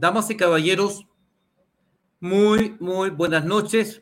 Damas 0.00 0.30
y 0.30 0.36
caballeros, 0.36 1.08
muy, 2.20 2.76
muy 2.78 3.10
buenas 3.10 3.44
noches 3.44 4.00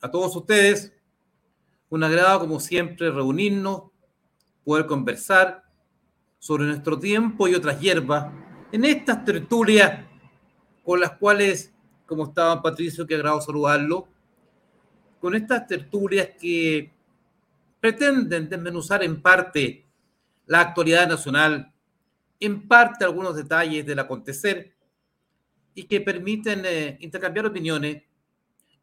a 0.00 0.08
todos 0.12 0.36
ustedes. 0.36 0.92
Un 1.88 2.04
agrado, 2.04 2.38
como 2.38 2.60
siempre, 2.60 3.10
reunirnos, 3.10 3.90
poder 4.64 4.86
conversar 4.86 5.64
sobre 6.38 6.66
nuestro 6.66 7.00
tiempo 7.00 7.48
y 7.48 7.56
otras 7.56 7.80
hierbas 7.80 8.32
en 8.70 8.84
estas 8.84 9.24
tertulias 9.24 10.06
con 10.84 11.00
las 11.00 11.10
cuales, 11.16 11.74
como 12.06 12.26
estaba 12.26 12.62
Patricio, 12.62 13.04
que 13.04 13.16
agrado 13.16 13.40
saludarlo, 13.40 14.06
con 15.20 15.34
estas 15.34 15.66
tertulias 15.66 16.28
que 16.40 16.92
pretenden 17.80 18.48
desmenuzar 18.48 19.02
en 19.02 19.20
parte 19.20 19.84
la 20.46 20.60
actualidad 20.60 21.08
nacional, 21.08 21.74
en 22.38 22.68
parte 22.68 23.04
algunos 23.04 23.34
detalles 23.34 23.84
del 23.84 23.98
acontecer 23.98 24.77
y 25.78 25.84
que 25.84 26.00
permiten 26.00 26.64
eh, 26.64 26.98
intercambiar 26.98 27.46
opiniones, 27.46 28.02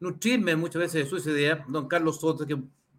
nutrirme 0.00 0.56
muchas 0.56 0.80
veces 0.80 1.04
de 1.04 1.10
sus 1.10 1.26
ideas. 1.26 1.60
Don 1.68 1.88
Carlos 1.88 2.18
Soto, 2.18 2.46
qué, 2.46 2.56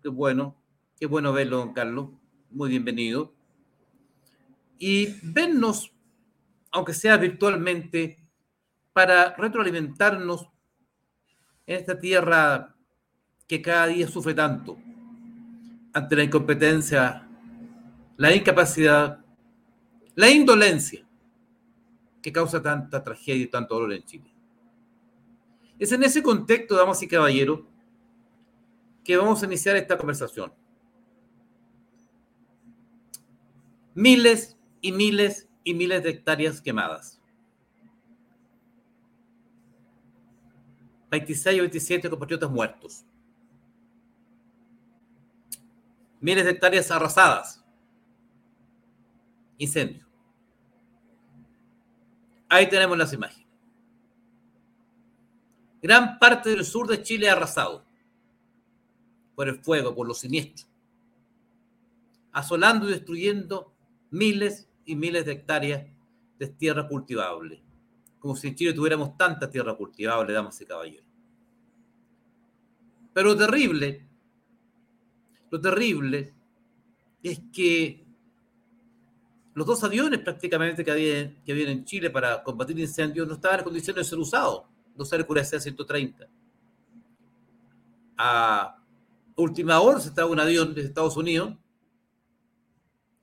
bueno, 0.08 0.56
qué 1.00 1.08
bueno 1.08 1.34
verlo, 1.34 1.58
don 1.58 1.74
Carlos, 1.74 2.10
muy 2.52 2.70
bienvenido. 2.70 3.34
Y 4.78 5.16
vernos, 5.24 5.92
aunque 6.70 6.94
sea 6.94 7.18
virtualmente, 7.18 8.20
para 8.94 9.36
retroalimentarnos 9.36 10.48
en 11.66 11.78
esta 11.78 12.00
tierra 12.00 12.76
que 13.48 13.64
cada 13.64 13.88
día 13.88 14.08
sufre 14.08 14.36
tanto 14.36 14.78
ante 15.92 16.16
la 16.16 16.24
incompetencia, 16.24 17.28
la 18.16 18.36
incapacidad, 18.36 19.26
la 20.14 20.30
indolencia 20.30 21.07
que 22.28 22.34
causa 22.34 22.62
tanta 22.62 23.02
tragedia 23.02 23.44
y 23.44 23.48
tanto 23.48 23.76
dolor 23.76 23.94
en 23.94 24.04
Chile. 24.04 24.30
Es 25.80 25.94
en 25.94 26.04
ese 26.04 26.22
contexto, 26.22 26.76
damas 26.76 27.02
y 27.02 27.08
caballeros, 27.08 27.62
que 29.02 29.16
vamos 29.16 29.42
a 29.42 29.46
iniciar 29.46 29.78
esta 29.78 29.98
conversación. 29.98 30.52
Miles 33.94 34.58
y 34.82 34.92
miles 34.92 35.48
y 35.64 35.74
miles 35.74 36.04
de 36.04 36.10
hectáreas 36.10 36.60
quemadas. 36.60 37.18
26 41.10 41.60
o 41.60 41.62
27 41.62 42.10
compatriotas 42.10 42.52
muertos. 42.52 43.06
Miles 46.20 46.44
de 46.44 46.52
hectáreas 46.52 46.92
arrasadas. 46.92 47.64
Incendio. 49.58 50.07
Ahí 52.50 52.70
tenemos 52.70 52.98
las 52.98 53.12
imágenes. 53.14 53.48
Gran 55.82 56.18
parte 56.18 56.50
del 56.50 56.66
sur 56.66 56.88
de 56.88 57.04
Chile 57.04 57.30
arrasado 57.30 57.86
por 59.36 59.48
el 59.48 59.60
fuego, 59.60 59.94
por 59.94 60.08
los 60.08 60.20
siniestros, 60.20 60.68
asolando 62.32 62.88
y 62.88 62.94
destruyendo 62.94 63.74
miles 64.10 64.68
y 64.86 64.96
miles 64.96 65.26
de 65.26 65.34
hectáreas 65.34 65.86
de 66.40 66.48
tierra 66.48 66.88
cultivable, 66.88 67.62
como 68.20 68.36
si 68.36 68.48
en 68.48 68.56
Chile 68.56 68.74
tuviéramos 68.74 69.16
tanta 69.18 69.50
tierra 69.50 69.76
cultivable, 69.76 70.34
damas 70.34 70.60
y 70.62 70.66
caballeros. 70.66 71.06
Pero 73.14 73.30
lo 73.30 73.38
terrible, 73.38 74.08
lo 75.52 75.62
terrible 75.62 76.34
es 77.22 77.42
que 77.52 78.07
los 79.58 79.66
dos 79.66 79.84
aviones 79.84 80.20
prácticamente 80.20 80.86
que 80.86 80.92
había, 80.92 81.44
que 81.44 81.52
había 81.52 81.72
en 81.72 81.84
Chile 81.84 82.12
para 82.12 82.44
combatir 82.44 82.78
incendios 82.78 83.28
no 83.28 83.34
estaban 83.34 83.58
en 83.58 83.64
condiciones 83.64 84.06
de 84.06 84.10
ser 84.12 84.20
usados, 84.20 84.66
los 84.96 85.12
Hércules 85.12 85.50
C-130. 85.50 86.28
A 88.20 88.78
última 89.36 89.80
hora 89.80 90.00
se 90.00 90.10
estaba 90.10 90.30
un 90.30 90.40
avión 90.40 90.76
de 90.76 90.82
Estados 90.82 91.18
Unidos 91.18 91.56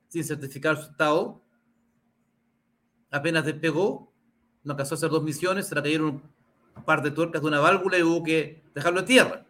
sin 0.09 0.25
certificar 0.25 0.75
su 0.75 0.91
estado, 0.91 1.41
apenas 3.11 3.45
despegó, 3.45 4.11
no 4.65 4.73
alcanzó 4.73 4.95
a 4.95 4.97
hacer 4.97 5.11
dos 5.11 5.23
misiones, 5.23 5.67
se 5.67 5.75
le 5.75 5.83
cayeron 5.83 6.21
un 6.75 6.83
par 6.83 7.01
de 7.01 7.11
tuercas 7.11 7.41
de 7.41 7.47
una 7.47 7.61
válvula 7.61 7.97
y 7.97 8.03
hubo 8.03 8.21
que 8.25 8.61
dejarlo 8.75 8.99
en 8.99 9.05
tierra. 9.05 9.45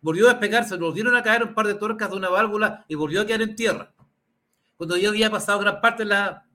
Volvió 0.00 0.24
a 0.26 0.30
despegarse, 0.30 0.78
volvieron 0.78 1.14
a 1.16 1.22
caer 1.22 1.44
un 1.44 1.52
par 1.52 1.66
de 1.66 1.74
tuercas 1.74 2.10
de 2.10 2.16
una 2.16 2.30
válvula 2.30 2.86
y 2.88 2.94
volvió 2.94 3.20
a 3.20 3.26
quedar 3.26 3.42
en 3.42 3.54
tierra 3.54 3.92
cuando 4.80 4.96
ya 4.96 5.10
había 5.10 5.30
pasado 5.30 5.58
gran 5.58 5.78
parte 5.82 6.04
de 6.04 6.08
la, 6.08 6.48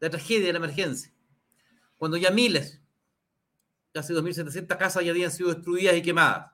de 0.00 0.08
tragedia, 0.08 0.46
de 0.46 0.52
la 0.54 0.58
emergencia, 0.58 1.12
cuando 1.98 2.16
ya 2.16 2.30
miles, 2.30 2.80
casi 3.92 4.14
2.700 4.14 4.78
casas 4.78 5.04
ya 5.04 5.10
habían 5.10 5.30
sido 5.30 5.52
destruidas 5.52 5.94
y 5.96 6.00
quemadas. 6.00 6.50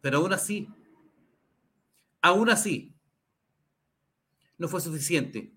Pero 0.00 0.16
aún 0.16 0.32
así, 0.32 0.70
aún 2.22 2.48
así, 2.48 2.96
no 4.56 4.68
fue 4.68 4.80
suficiente 4.80 5.54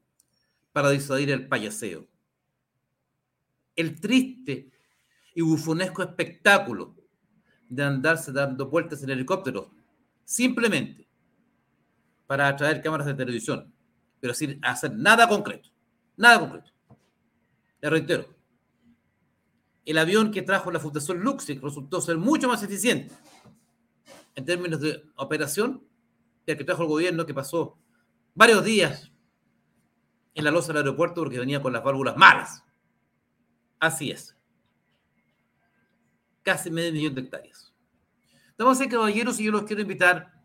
para 0.74 0.90
disuadir 0.90 1.32
el 1.32 1.48
payaseo. 1.48 2.06
El 3.78 4.02
triste 4.02 4.74
y 5.34 5.42
bufonesco 5.42 6.04
espectáculo 6.04 6.98
de 7.70 7.82
andarse 7.82 8.34
dando 8.34 8.70
vueltas 8.70 9.02
en 9.04 9.12
helicóptero, 9.12 9.74
simplemente 10.26 11.09
para 12.30 12.48
atraer 12.48 12.80
cámaras 12.84 13.08
de 13.08 13.16
televisión, 13.16 13.74
pero 14.20 14.36
sin 14.36 14.64
hacer 14.64 14.94
nada 14.96 15.28
concreto. 15.28 15.70
Nada 16.16 16.40
concreto. 16.40 16.72
Le 17.82 17.90
reitero, 17.90 18.28
el 19.84 19.98
avión 19.98 20.30
que 20.30 20.44
trajo 20.44 20.70
la 20.70 20.80
Fundación 20.80 21.22
Luxic 21.22 21.60
resultó 21.60 22.00
ser 22.00 22.20
mucho 22.20 22.48
más 22.48 22.62
eficiente 22.62 23.16
en 24.36 24.46
términos 24.46 24.80
de 24.80 25.04
operación 25.16 25.84
que 26.46 26.52
el 26.52 26.58
que 26.60 26.64
trajo 26.64 26.84
el 26.84 26.90
gobierno, 26.90 27.26
que 27.26 27.34
pasó 27.34 27.80
varios 28.36 28.64
días 28.64 29.12
en 30.36 30.44
la 30.44 30.52
losa 30.52 30.68
del 30.68 30.84
aeropuerto 30.84 31.22
porque 31.22 31.40
venía 31.40 31.64
con 31.64 31.74
las 31.74 31.84
válvulas 31.84 32.16
malas. 32.16 32.64
Así 33.80 34.12
es. 34.12 34.38
Casi 36.44 36.70
medio 36.70 36.94
millón 36.94 37.16
de 37.16 37.22
hectáreas. 37.22 37.74
Aquí, 38.60 38.88
caballeros, 38.88 39.40
y 39.40 39.46
yo 39.46 39.52
los 39.52 39.64
quiero 39.64 39.82
invitar 39.82 40.39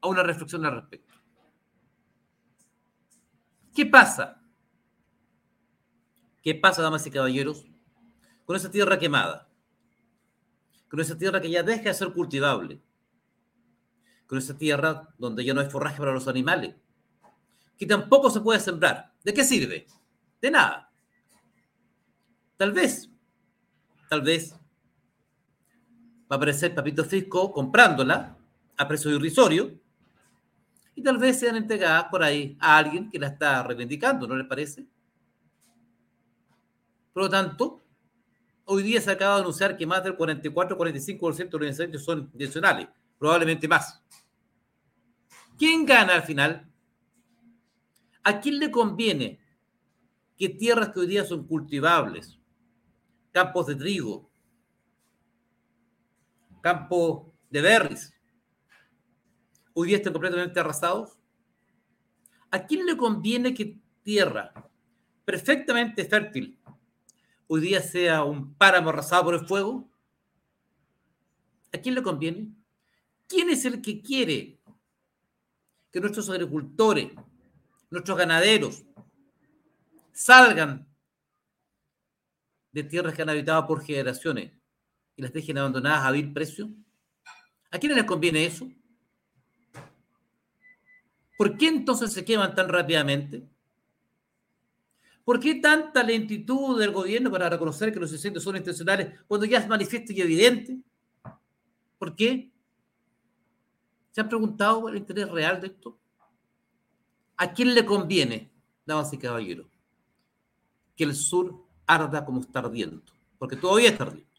a 0.00 0.08
una 0.08 0.22
reflexión 0.22 0.64
al 0.64 0.74
respecto. 0.76 1.14
¿Qué 3.74 3.86
pasa? 3.86 4.42
¿Qué 6.42 6.54
pasa, 6.54 6.82
damas 6.82 7.06
y 7.06 7.10
caballeros, 7.10 7.66
con 8.44 8.56
esa 8.56 8.70
tierra 8.70 8.98
quemada? 8.98 9.48
Con 10.88 11.00
esa 11.00 11.16
tierra 11.16 11.40
que 11.40 11.50
ya 11.50 11.62
deja 11.62 11.84
de 11.84 11.94
ser 11.94 12.12
cultivable. 12.12 12.80
Con 14.26 14.38
esa 14.38 14.56
tierra 14.56 15.08
donde 15.18 15.44
ya 15.44 15.54
no 15.54 15.60
hay 15.60 15.70
forraje 15.70 15.98
para 15.98 16.12
los 16.12 16.28
animales. 16.28 16.74
Que 17.76 17.86
tampoco 17.86 18.30
se 18.30 18.40
puede 18.40 18.60
sembrar. 18.60 19.12
¿De 19.22 19.34
qué 19.34 19.44
sirve? 19.44 19.86
De 20.40 20.50
nada. 20.50 20.90
Tal 22.56 22.72
vez, 22.72 23.10
tal 24.08 24.22
vez, 24.22 24.52
va 26.30 26.34
a 26.34 26.34
aparecer 26.34 26.74
Papito 26.74 27.04
Fisco 27.04 27.52
comprándola 27.52 28.36
a 28.76 28.88
precio 28.88 29.10
irrisorio 29.10 29.80
y 30.94 31.02
tal 31.02 31.18
vez 31.18 31.38
sean 31.38 31.56
entregadas 31.56 32.04
por 32.04 32.22
ahí 32.22 32.56
a 32.60 32.76
alguien 32.76 33.10
que 33.10 33.18
la 33.18 33.28
está 33.28 33.62
reivindicando, 33.62 34.26
¿no 34.26 34.36
les 34.36 34.46
parece? 34.46 34.86
Por 37.12 37.24
lo 37.24 37.28
tanto, 37.28 37.82
hoy 38.64 38.82
día 38.82 39.00
se 39.00 39.10
acaba 39.10 39.36
de 39.36 39.40
anunciar 39.42 39.76
que 39.76 39.86
más 39.86 40.02
del 40.04 40.16
44-45% 40.16 41.50
de 41.50 41.58
los 41.58 41.68
incendios 41.68 42.04
son 42.04 42.30
intencionales, 42.32 42.88
probablemente 43.18 43.66
más. 43.66 44.02
¿Quién 45.58 45.84
gana 45.84 46.14
al 46.14 46.22
final? 46.22 46.66
¿A 48.22 48.40
quién 48.40 48.58
le 48.58 48.70
conviene 48.70 49.40
que 50.36 50.48
tierras 50.48 50.90
que 50.90 51.00
hoy 51.00 51.06
día 51.06 51.24
son 51.24 51.46
cultivables, 51.46 52.38
campos 53.32 53.66
de 53.66 53.74
trigo, 53.74 54.30
campos 56.62 57.26
de 57.50 57.60
berries, 57.60 58.14
hoy 59.74 59.88
día 59.88 60.02
completamente 60.02 60.60
arrasados? 60.60 61.18
¿A 62.50 62.66
quién 62.66 62.86
le 62.86 62.96
conviene 62.96 63.54
que 63.54 63.78
tierra 64.02 64.52
perfectamente 65.24 66.04
fértil 66.04 66.58
hoy 67.46 67.60
día 67.60 67.80
sea 67.80 68.24
un 68.24 68.54
páramo 68.54 68.90
arrasado 68.90 69.24
por 69.24 69.34
el 69.34 69.46
fuego? 69.46 69.88
¿A 71.72 71.78
quién 71.78 71.94
le 71.94 72.02
conviene? 72.02 72.52
¿Quién 73.28 73.50
es 73.50 73.64
el 73.64 73.80
que 73.80 74.02
quiere 74.02 74.58
que 75.92 76.00
nuestros 76.00 76.28
agricultores, 76.30 77.12
nuestros 77.90 78.18
ganaderos, 78.18 78.84
salgan 80.12 80.88
de 82.72 82.84
tierras 82.84 83.14
que 83.14 83.22
han 83.22 83.30
habitado 83.30 83.66
por 83.66 83.84
generaciones 83.84 84.52
y 85.16 85.22
las 85.22 85.32
dejen 85.32 85.58
abandonadas 85.58 86.04
a 86.04 86.10
vil 86.10 86.32
precio? 86.32 86.70
¿A 87.70 87.78
quién 87.78 87.94
les 87.94 88.04
conviene 88.04 88.46
eso? 88.46 88.68
¿Por 91.40 91.56
qué 91.56 91.68
entonces 91.68 92.12
se 92.12 92.22
queman 92.22 92.54
tan 92.54 92.68
rápidamente? 92.68 93.48
¿Por 95.24 95.40
qué 95.40 95.54
tanta 95.54 96.02
lentitud 96.02 96.78
del 96.78 96.90
gobierno 96.90 97.30
para 97.30 97.48
reconocer 97.48 97.94
que 97.94 97.98
los 97.98 98.12
incendios 98.12 98.44
son 98.44 98.58
intencionales 98.58 99.18
cuando 99.26 99.46
ya 99.46 99.56
es 99.56 99.66
manifiesto 99.66 100.12
y 100.12 100.20
evidente? 100.20 100.82
¿Por 101.98 102.14
qué? 102.14 102.52
¿Se 104.10 104.20
han 104.20 104.28
preguntado 104.28 104.86
el 104.90 104.98
interés 104.98 105.30
real 105.30 105.62
de 105.62 105.68
esto? 105.68 105.98
¿A 107.38 107.50
quién 107.54 107.74
le 107.74 107.86
conviene, 107.86 108.52
damas 108.84 109.10
y 109.14 109.16
caballeros, 109.16 109.68
que 110.94 111.04
el 111.04 111.14
sur 111.14 111.64
arda 111.86 112.22
como 112.22 112.40
está 112.42 112.58
ardiendo? 112.58 113.00
Porque 113.38 113.56
todavía 113.56 113.88
está 113.88 114.04
ardiendo. 114.04 114.30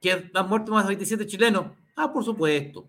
¿Que 0.00 0.30
han 0.32 0.48
muerto 0.48 0.70
más 0.70 0.84
de 0.84 0.90
27 0.90 1.26
chilenos? 1.26 1.72
Ah, 1.96 2.12
por 2.12 2.24
supuesto. 2.24 2.88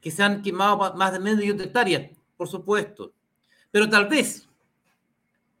¿Que 0.00 0.10
se 0.10 0.22
han 0.22 0.42
quemado 0.42 0.94
más 0.94 1.12
de 1.12 1.20
medio 1.20 1.38
millón 1.38 1.58
de 1.58 1.64
hectáreas? 1.64 2.10
Por 2.36 2.48
supuesto. 2.48 3.12
Pero 3.70 3.88
tal 3.88 4.08
vez, 4.08 4.48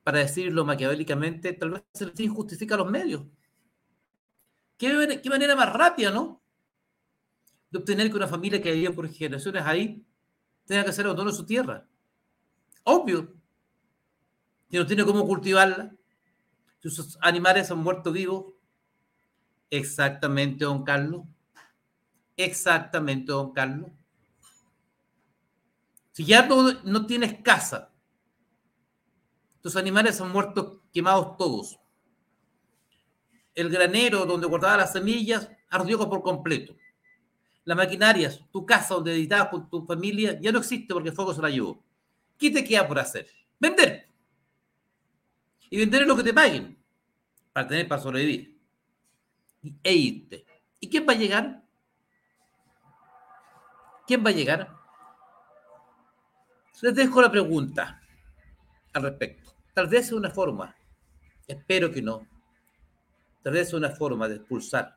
para 0.02 0.18
decirlo 0.18 0.64
maquiavélicamente, 0.64 1.52
tal 1.52 1.70
vez 1.70 1.82
el 2.00 2.12
fin 2.12 2.32
justifica 2.34 2.76
los 2.76 2.90
medios. 2.90 3.22
¿Qué, 4.78 5.20
qué 5.22 5.28
manera 5.28 5.54
más 5.54 5.72
rápida, 5.72 6.10
¿no? 6.10 6.40
De 7.70 7.78
obtener 7.78 8.10
que 8.10 8.16
una 8.16 8.26
familia 8.26 8.60
que 8.62 8.72
vivía 8.72 8.92
por 8.92 9.08
generaciones 9.08 9.62
ahí 9.64 10.04
tenga 10.64 10.84
que 10.84 10.90
hacer 10.90 11.06
autónomo 11.06 11.36
su 11.36 11.44
tierra. 11.44 11.86
Obvio. 12.84 13.34
Que 14.70 14.78
no 14.78 14.86
tiene 14.86 15.04
cómo 15.04 15.26
cultivarla. 15.26 15.94
Sus 16.82 17.18
animales 17.20 17.70
han 17.70 17.78
muerto 17.78 18.10
vivos. 18.10 18.54
Exactamente, 19.68 20.64
don 20.64 20.82
Carlos. 20.82 21.24
Exactamente, 22.36 23.32
don 23.32 23.52
Carlos. 23.52 23.90
Si 26.12 26.24
ya 26.24 26.46
no, 26.46 26.72
no 26.84 27.06
tienes 27.06 27.40
casa, 27.42 27.92
tus 29.60 29.76
animales 29.76 30.20
han 30.20 30.32
muerto 30.32 30.82
quemados 30.92 31.36
todos. 31.36 31.78
El 33.54 33.68
granero 33.68 34.24
donde 34.24 34.46
guardaba 34.46 34.78
las 34.78 34.92
semillas 34.92 35.50
ardió 35.68 35.98
por 36.08 36.22
completo. 36.22 36.74
Las 37.64 37.76
maquinarias, 37.76 38.40
tu 38.50 38.64
casa 38.64 38.94
donde 38.94 39.12
editabas 39.12 39.48
con 39.48 39.68
tu 39.68 39.84
familia, 39.84 40.38
ya 40.40 40.50
no 40.50 40.58
existe 40.58 40.94
porque 40.94 41.10
el 41.10 41.14
fuego 41.14 41.34
se 41.34 41.42
la 41.42 41.50
llevó. 41.50 41.82
¿Qué 42.38 42.50
te 42.50 42.64
queda 42.64 42.88
por 42.88 42.98
hacer? 42.98 43.28
Vender. 43.58 44.08
Y 45.68 45.78
vender 45.78 46.02
es 46.02 46.08
lo 46.08 46.16
que 46.16 46.22
te 46.22 46.32
paguen 46.32 46.76
para 47.52 47.66
tener 47.66 47.86
para 47.86 48.00
sobrevivir. 48.00 48.58
E 49.82 49.92
irte. 49.92 50.46
¿Y 50.80 50.88
quién 50.88 51.06
va 51.06 51.12
a 51.12 51.16
llegar? 51.16 51.62
¿Quién 54.06 54.24
va 54.24 54.30
a 54.30 54.32
llegar? 54.32 54.79
Les 56.82 56.94
dejo 56.94 57.20
la 57.20 57.30
pregunta 57.30 58.00
al 58.92 59.02
respecto. 59.02 59.52
Tal 59.74 59.88
vez 59.88 60.08
sea 60.08 60.16
una 60.16 60.30
forma, 60.30 60.74
espero 61.46 61.90
que 61.90 62.02
no, 62.02 62.26
tal 63.42 63.52
vez 63.52 63.68
sea 63.68 63.78
una 63.78 63.90
forma 63.90 64.28
de 64.28 64.36
expulsar 64.36 64.96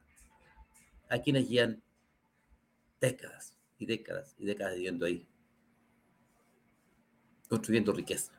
a 1.09 1.19
quienes 1.19 1.49
llevan 1.49 1.83
décadas 2.99 3.53
y 3.77 3.85
décadas 3.85 4.35
y 4.39 4.45
décadas 4.45 4.75
viviendo 4.75 5.05
ahí, 5.05 5.27
construyendo 7.49 7.91
riqueza. 7.91 8.33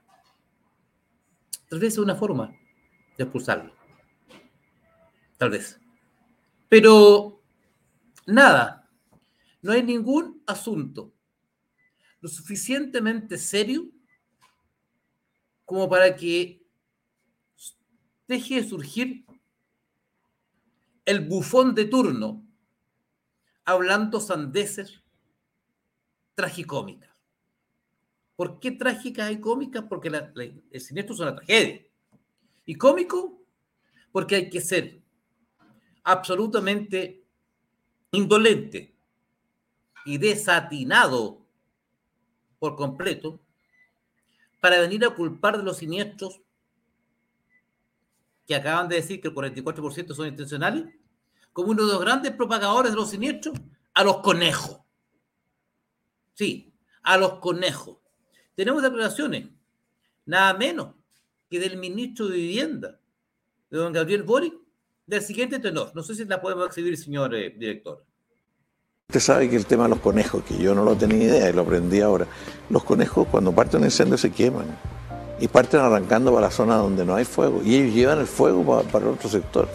Tal 1.68 1.78
vez 1.78 1.94
sea 1.94 2.02
una 2.02 2.14
forma 2.14 2.48
de 3.16 3.24
expulsarlo. 3.24 3.74
Tal 5.36 5.50
vez. 5.50 5.78
Pero 6.68 7.42
nada, 8.26 8.88
no 9.62 9.72
hay 9.72 9.82
ningún 9.82 10.42
asunto 10.46 11.13
lo 12.24 12.30
suficientemente 12.30 13.36
serio 13.36 13.86
como 15.66 15.90
para 15.90 16.16
que 16.16 16.66
deje 18.26 18.62
de 18.62 18.66
surgir 18.66 19.26
el 21.04 21.20
bufón 21.28 21.74
de 21.74 21.84
turno 21.84 22.42
hablando 23.66 24.20
sandeces 24.20 25.02
tragicómicas. 26.34 27.14
¿Por 28.36 28.58
qué 28.58 28.70
trágicas 28.70 29.30
y 29.30 29.38
cómicas? 29.38 29.84
Porque 29.86 30.08
el 30.08 30.80
siniestro 30.80 31.14
es 31.14 31.20
una 31.20 31.36
tragedia. 31.36 31.84
Y 32.64 32.74
cómico, 32.76 33.42
porque 34.12 34.36
hay 34.36 34.48
que 34.48 34.62
ser 34.62 35.02
absolutamente 36.02 37.22
indolente 38.12 38.96
y 40.06 40.16
desatinado 40.16 41.43
por 42.64 42.76
completo 42.76 43.38
para 44.58 44.80
venir 44.80 45.04
a 45.04 45.10
culpar 45.10 45.58
de 45.58 45.64
los 45.64 45.76
siniestros 45.76 46.40
que 48.46 48.54
acaban 48.54 48.88
de 48.88 48.96
decir 48.96 49.20
que 49.20 49.28
el 49.28 49.34
44% 49.34 50.14
son 50.14 50.28
intencionales, 50.28 50.86
como 51.52 51.72
uno 51.72 51.84
de 51.84 51.92
los 51.92 52.00
grandes 52.00 52.32
propagadores 52.32 52.92
de 52.92 52.96
los 52.96 53.10
siniestros, 53.10 53.54
a 53.92 54.02
los 54.02 54.22
conejos. 54.22 54.80
Sí, 56.32 56.72
a 57.02 57.18
los 57.18 57.34
conejos. 57.40 57.98
Tenemos 58.54 58.82
declaraciones, 58.82 59.50
nada 60.24 60.54
menos 60.54 60.94
que 61.50 61.60
del 61.60 61.76
ministro 61.76 62.28
de 62.28 62.38
Vivienda, 62.38 62.98
de 63.68 63.76
don 63.76 63.92
Gabriel 63.92 64.22
Boric, 64.22 64.54
del 65.04 65.20
siguiente 65.20 65.58
tenor. 65.58 65.92
No 65.94 66.02
sé 66.02 66.14
si 66.14 66.24
la 66.24 66.40
podemos 66.40 66.66
exhibir, 66.68 66.96
señor 66.96 67.34
eh, 67.34 67.50
director. 67.50 68.06
Usted 69.10 69.20
sabe 69.20 69.50
que 69.50 69.56
el 69.56 69.66
tema 69.66 69.84
de 69.84 69.90
los 69.90 70.00
conejos, 70.00 70.42
que 70.44 70.56
yo 70.56 70.74
no 70.74 70.82
lo 70.82 70.96
tenía 70.96 71.24
idea 71.24 71.50
y 71.50 71.52
lo 71.52 71.60
aprendí 71.60 72.00
ahora, 72.00 72.26
los 72.70 72.84
conejos 72.84 73.28
cuando 73.30 73.52
parten 73.52 73.80
un 73.80 73.84
incendio 73.84 74.16
se 74.16 74.32
queman 74.32 74.64
y 75.38 75.46
parten 75.46 75.80
arrancando 75.80 76.32
para 76.32 76.46
la 76.46 76.50
zona 76.50 76.76
donde 76.76 77.04
no 77.04 77.14
hay 77.14 77.26
fuego 77.26 77.60
y 77.62 77.76
ellos 77.76 77.94
llevan 77.94 78.18
el 78.20 78.26
fuego 78.26 78.64
para, 78.64 78.88
para 78.88 79.10
otro 79.10 79.28
sector. 79.28 79.68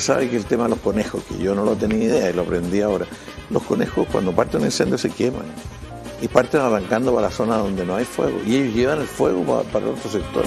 Sabe 0.00 0.28
que 0.28 0.36
el 0.36 0.44
tema 0.44 0.64
de 0.64 0.70
los 0.70 0.80
conejos, 0.80 1.24
que 1.24 1.38
yo 1.38 1.54
no 1.54 1.64
lo 1.64 1.76
tenía 1.76 2.04
idea 2.04 2.30
y 2.30 2.32
lo 2.32 2.42
aprendí 2.42 2.80
ahora, 2.80 3.06
los 3.50 3.62
conejos 3.62 4.06
cuando 4.10 4.34
parten 4.34 4.60
un 4.60 4.66
incendio 4.66 4.98
se 4.98 5.10
queman 5.10 5.46
y 6.20 6.28
parten 6.28 6.60
arrancando 6.60 7.14
para 7.14 7.28
la 7.28 7.32
zona 7.34 7.56
donde 7.56 7.84
no 7.84 7.96
hay 7.96 8.04
fuego 8.04 8.40
y 8.46 8.56
ellos 8.56 8.74
llevan 8.74 9.00
el 9.00 9.06
fuego 9.06 9.44
para, 9.44 9.68
para 9.70 9.88
otro 9.88 10.10
sector. 10.10 10.44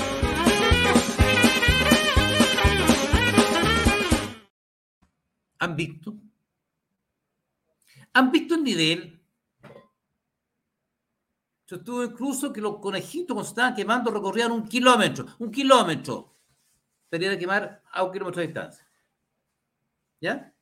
¿Han 5.59 5.75
visto? 5.75 6.15
¿Han 8.13 8.31
visto 8.31 8.55
el 8.55 8.63
nivel? 8.63 9.21
Yo 11.67 11.77
estuve 11.77 12.05
incluso 12.05 12.51
que 12.51 12.59
los 12.59 12.79
conejitos 12.79 13.33
cuando 13.33 13.47
estaban 13.47 13.73
quemando 13.73 14.11
recorrían 14.11 14.51
un 14.51 14.67
kilómetro, 14.67 15.25
un 15.39 15.49
kilómetro, 15.49 16.35
para 17.09 17.37
quemar 17.37 17.81
a 17.91 18.03
un 18.03 18.11
kilómetro 18.11 18.41
de 18.41 18.47
distancia. 18.47 18.90
¿Ya? 20.21 20.53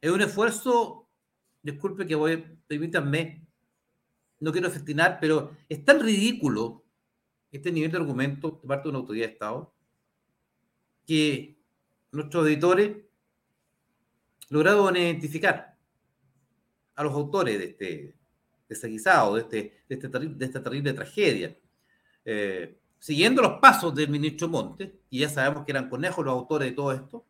Es 0.00 0.10
un 0.10 0.22
esfuerzo, 0.22 1.08
disculpe 1.62 2.06
que 2.06 2.14
voy, 2.14 2.42
permítanme, 2.66 3.44
no 4.40 4.52
quiero 4.52 4.70
festinar, 4.70 5.18
pero 5.20 5.56
es 5.68 5.84
tan 5.84 6.00
ridículo 6.00 6.84
este 7.50 7.72
nivel 7.72 7.90
de 7.90 7.98
argumento 7.98 8.60
de 8.62 8.68
parte 8.68 8.84
de 8.84 8.90
una 8.90 8.98
autoridad 8.98 9.26
de 9.26 9.32
Estado 9.32 9.74
que 11.06 11.58
nuestros 12.12 12.46
editores 12.46 12.96
lograron 14.48 14.96
identificar 14.96 15.76
a 16.94 17.02
los 17.02 17.12
autores 17.12 17.58
de 17.58 17.64
este 17.64 18.14
desaguisado, 18.68 19.34
de, 19.34 19.42
este, 19.42 19.56
de, 19.88 19.94
este 19.94 20.44
esta 20.44 20.62
terrible 20.62 20.92
tragedia. 20.92 21.56
Eh, 22.24 22.78
siguiendo 22.98 23.42
los 23.42 23.60
pasos 23.60 23.94
del 23.94 24.08
ministro 24.08 24.48
Montes, 24.48 24.90
y 25.10 25.20
ya 25.20 25.28
sabemos 25.28 25.64
que 25.64 25.72
eran 25.72 25.88
conejos 25.88 26.24
los 26.24 26.32
autores 26.32 26.70
de 26.70 26.74
todo 26.74 26.92
esto, 26.92 27.24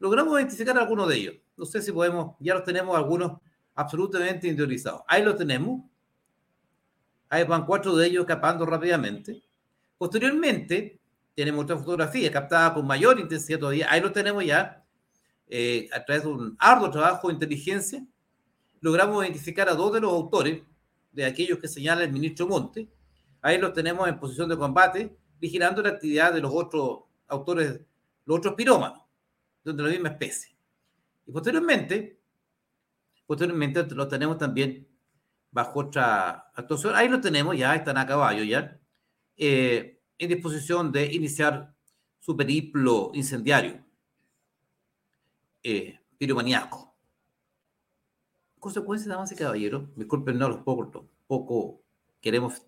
logramos 0.00 0.38
identificar 0.40 0.76
algunos 0.76 1.08
de 1.08 1.16
ellos. 1.16 1.34
No 1.56 1.64
sé 1.64 1.80
si 1.80 1.92
podemos, 1.92 2.34
ya 2.40 2.54
los 2.54 2.64
tenemos 2.64 2.96
algunos 2.96 3.38
absolutamente 3.74 4.48
interiorizados. 4.48 5.02
Ahí 5.06 5.22
los 5.22 5.36
tenemos. 5.36 5.82
Ahí 7.28 7.44
van 7.44 7.64
cuatro 7.64 7.94
de 7.94 8.08
ellos 8.08 8.22
escapando 8.22 8.66
rápidamente. 8.66 9.40
Posteriormente, 9.96 10.98
tenemos 11.36 11.62
otra 11.62 11.76
fotografía 11.76 12.32
captada 12.32 12.74
con 12.74 12.86
mayor 12.86 13.20
intensidad 13.20 13.60
todavía. 13.60 13.86
Ahí 13.88 14.00
lo 14.00 14.10
tenemos 14.10 14.44
ya. 14.44 14.84
Eh, 15.46 15.88
a 15.92 16.04
través 16.04 16.24
de 16.24 16.28
un 16.30 16.56
arduo 16.58 16.90
trabajo 16.90 17.28
de 17.28 17.34
inteligencia, 17.34 18.04
logramos 18.80 19.22
identificar 19.22 19.68
a 19.68 19.74
dos 19.74 19.92
de 19.92 20.00
los 20.00 20.12
autores, 20.12 20.62
de 21.12 21.24
aquellos 21.24 21.58
que 21.58 21.68
señala 21.68 22.04
el 22.04 22.12
ministro 22.12 22.46
Monte. 22.46 22.88
Ahí 23.42 23.58
los 23.58 23.72
tenemos 23.72 24.08
en 24.08 24.18
posición 24.18 24.48
de 24.48 24.56
combate, 24.56 25.16
vigilando 25.40 25.82
la 25.82 25.90
actividad 25.90 26.32
de 26.32 26.40
los 26.40 26.52
otros 26.54 27.00
autores, 27.26 27.80
los 28.24 28.38
otros 28.38 28.54
pirómanos 28.54 29.09
de 29.64 29.82
la 29.82 29.88
misma 29.88 30.08
especie. 30.10 30.56
Y 31.26 31.32
posteriormente, 31.32 32.20
posteriormente 33.26 33.86
lo 33.94 34.08
tenemos 34.08 34.38
también 34.38 34.88
bajo 35.50 35.80
otra 35.80 36.50
actuación. 36.54 36.94
Ahí 36.94 37.08
lo 37.08 37.20
tenemos, 37.20 37.56
ya 37.56 37.74
están 37.74 37.98
a 37.98 38.06
caballo, 38.06 38.42
ya, 38.44 38.80
eh, 39.36 40.00
en 40.18 40.28
disposición 40.28 40.92
de 40.92 41.12
iniciar 41.12 41.74
su 42.18 42.36
periplo 42.36 43.10
incendiario, 43.14 43.84
eh, 45.62 45.98
piromaniaco. 46.18 46.94
Consecuencias, 48.58 49.08
damas 49.08 49.32
y 49.32 49.36
caballeros, 49.36 49.88
disculpen, 49.96 50.38
no, 50.38 50.48
los 50.48 50.58
poco, 50.58 51.08
poco 51.26 51.82
queremos 52.20 52.62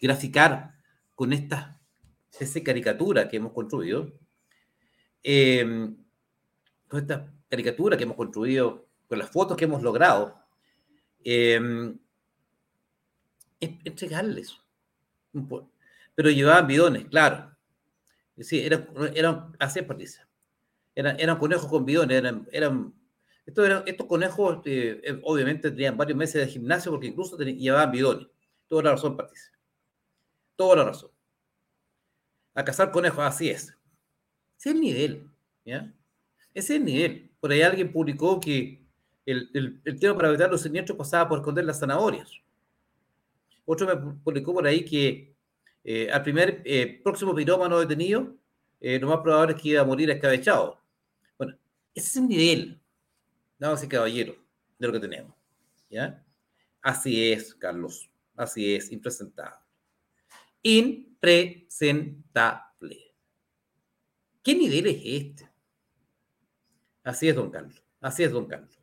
graficar 0.00 0.74
con 1.16 1.32
esta 1.32 1.78
esa 2.38 2.62
caricatura 2.62 3.28
que 3.28 3.38
hemos 3.38 3.52
construido, 3.52 4.12
eh, 5.30 5.90
con 6.88 7.00
esta 7.00 7.30
caricatura 7.50 7.98
que 7.98 8.04
hemos 8.04 8.16
construido, 8.16 8.86
con 9.06 9.18
las 9.18 9.28
fotos 9.28 9.58
que 9.58 9.66
hemos 9.66 9.82
logrado, 9.82 10.42
eh, 11.22 11.60
entregarles. 13.60 14.56
Pero 16.14 16.30
llevaban 16.30 16.66
bidones, 16.66 17.04
claro. 17.08 17.54
Sí, 18.38 18.64
eran, 18.64 18.88
eran 19.14 19.54
así 19.58 19.80
Eran, 20.94 21.20
eran 21.20 21.38
conejos 21.38 21.68
con 21.68 21.84
bidones, 21.84 22.16
eran, 22.16 22.48
eran 22.50 22.94
estos, 23.44 23.68
estos 23.84 24.06
conejos 24.06 24.60
eh, 24.64 25.00
eh, 25.04 25.20
obviamente 25.24 25.70
tenían 25.70 25.98
varios 25.98 26.16
meses 26.16 26.46
de 26.46 26.50
gimnasio 26.50 26.90
porque 26.90 27.08
incluso 27.08 27.36
llevaban 27.36 27.92
bidones. 27.92 28.28
Toda 28.66 28.84
la 28.84 28.90
razón, 28.92 29.14
Patricia. 29.14 29.52
Toda 30.56 30.76
la 30.76 30.84
razón. 30.84 31.10
A 32.54 32.64
cazar 32.64 32.90
conejos, 32.90 33.20
así 33.20 33.50
es. 33.50 33.77
Ese 34.58 34.70
es 34.70 34.74
el 34.74 34.80
nivel. 34.80 35.30
¿ya? 35.64 35.92
Ese 36.52 36.74
es 36.74 36.80
el 36.80 36.84
nivel. 36.84 37.30
Por 37.40 37.52
ahí 37.52 37.62
alguien 37.62 37.92
publicó 37.92 38.40
que 38.40 38.82
el, 39.24 39.80
el, 39.84 40.00
tema 40.00 40.16
para 40.16 40.28
evitar 40.28 40.50
los 40.50 40.62
siniestros 40.62 40.98
pasaba 40.98 41.28
por 41.28 41.38
esconder 41.38 41.64
las 41.64 41.78
zanahorias. 41.78 42.32
Otro 43.64 43.86
me 43.86 43.96
publicó 44.24 44.54
por 44.54 44.66
ahí 44.66 44.84
que 44.84 45.34
eh, 45.84 46.10
al 46.10 46.22
primer 46.22 46.62
eh, 46.64 47.00
próximo 47.04 47.34
pirómano 47.34 47.78
detenido, 47.78 48.34
eh, 48.80 48.98
lo 48.98 49.08
más 49.08 49.20
probable 49.20 49.54
es 49.54 49.62
que 49.62 49.68
iba 49.68 49.82
a 49.82 49.84
morir 49.84 50.10
escabechado. 50.10 50.80
Bueno, 51.36 51.56
ese 51.94 52.08
es 52.08 52.16
el 52.16 52.28
nivel, 52.28 52.80
damas 53.58 53.84
y 53.84 53.88
caballeros, 53.88 54.36
de 54.78 54.86
lo 54.86 54.92
que 54.92 55.00
tenemos. 55.00 55.34
¿ya? 55.90 56.24
Así 56.82 57.32
es, 57.32 57.54
Carlos. 57.54 58.10
Así 58.34 58.74
es, 58.74 58.90
impresentable. 58.90 59.58
Impresentable. 60.62 62.67
¿Qué 64.42 64.54
nivel 64.54 64.86
es 64.86 65.02
este? 65.04 65.50
Así 67.04 67.28
es, 67.28 67.36
don 67.36 67.50
Carlos. 67.50 67.82
Así 68.00 68.22
es, 68.22 68.32
don 68.32 68.46
Carlos. 68.46 68.78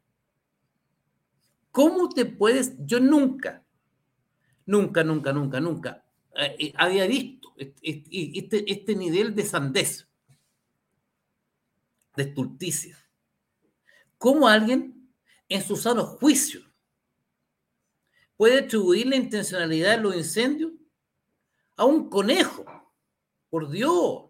¿Cómo 1.71 2.09
te 2.09 2.25
puedes? 2.25 2.73
Yo 2.85 2.99
nunca, 2.99 3.65
nunca, 4.65 5.03
nunca, 5.03 5.33
nunca, 5.33 5.59
nunca 5.59 6.05
eh, 6.37 6.55
eh, 6.59 6.73
había 6.75 7.07
visto 7.07 7.53
este, 7.57 8.71
este, 8.71 8.95
nivel 8.95 9.35
de 9.35 9.43
sandez, 9.43 10.07
de 12.15 12.23
estulticia. 12.23 12.97
¿Cómo 14.17 14.47
alguien 14.47 15.11
en 15.47 15.63
su 15.63 15.75
sano 15.75 16.05
juicio 16.05 16.61
puede 18.35 18.59
atribuir 18.59 19.07
la 19.07 19.17
intencionalidad 19.17 19.97
de 19.97 20.03
los 20.03 20.15
incendios 20.15 20.73
a 21.77 21.85
un 21.85 22.09
conejo? 22.09 22.65
Por 23.49 23.69
Dios. 23.69 24.29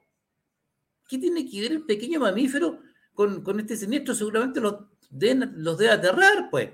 ¿Qué 1.07 1.17
tiene 1.17 1.49
que 1.49 1.61
ver 1.61 1.71
el 1.71 1.83
pequeño 1.83 2.19
mamífero 2.19 2.79
con, 3.13 3.59
este 3.59 3.77
siniestro? 3.77 4.15
Seguramente 4.15 4.59
los, 4.59 4.75
los 5.11 5.77
debe 5.77 5.91
aterrar, 5.91 6.49
pues 6.49 6.69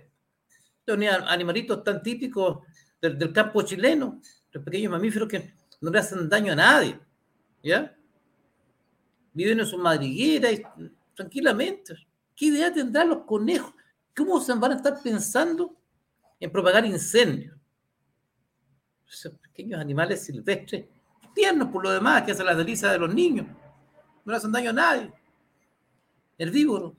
animalitos 1.28 1.84
tan 1.84 2.02
típicos 2.02 2.60
del, 3.02 3.34
campo 3.34 3.62
chileno, 3.62 4.22
los 4.52 4.64
pequeños 4.64 4.92
mamíferos 4.92 5.28
que 5.28 5.54
no 5.82 5.90
le 5.90 6.00
hacen 6.00 6.30
daño 6.30 6.54
a 6.54 6.56
nadie, 6.56 7.00
¿ya? 7.64 7.96
Viven 9.34 9.60
en 9.60 9.66
sus 9.66 9.80
madrigueras 9.80 10.60
tranquilamente. 11.16 11.96
¿Qué 12.36 12.46
idea 12.48 12.74
tendrán 12.74 13.10
los 13.10 13.24
conejos? 13.24 13.74
¿Cómo 14.16 14.40
se 14.42 14.54
van 14.54 14.74
a 14.74 14.76
estar 14.76 15.02
pensando 15.02 15.76
en 16.40 16.52
propagar 16.52 16.86
incendios? 16.86 17.56
Esos 19.10 19.34
pequeños 19.34 19.80
animales 19.80 20.24
silvestres, 20.24 20.86
tiernos 21.34 21.70
por 21.70 21.84
lo 21.84 21.92
demás, 21.92 22.24
que 22.24 22.32
hacen 22.32 22.46
las 22.46 22.58
delicias 22.58 22.92
de 22.92 23.00
los 23.00 23.14
niños, 23.14 23.48
no 24.24 24.32
le 24.32 24.38
hacen 24.38 24.52
daño 24.52 24.70
a 24.70 24.74
nadie. 24.74 25.12
Herbívoros. 26.38 26.94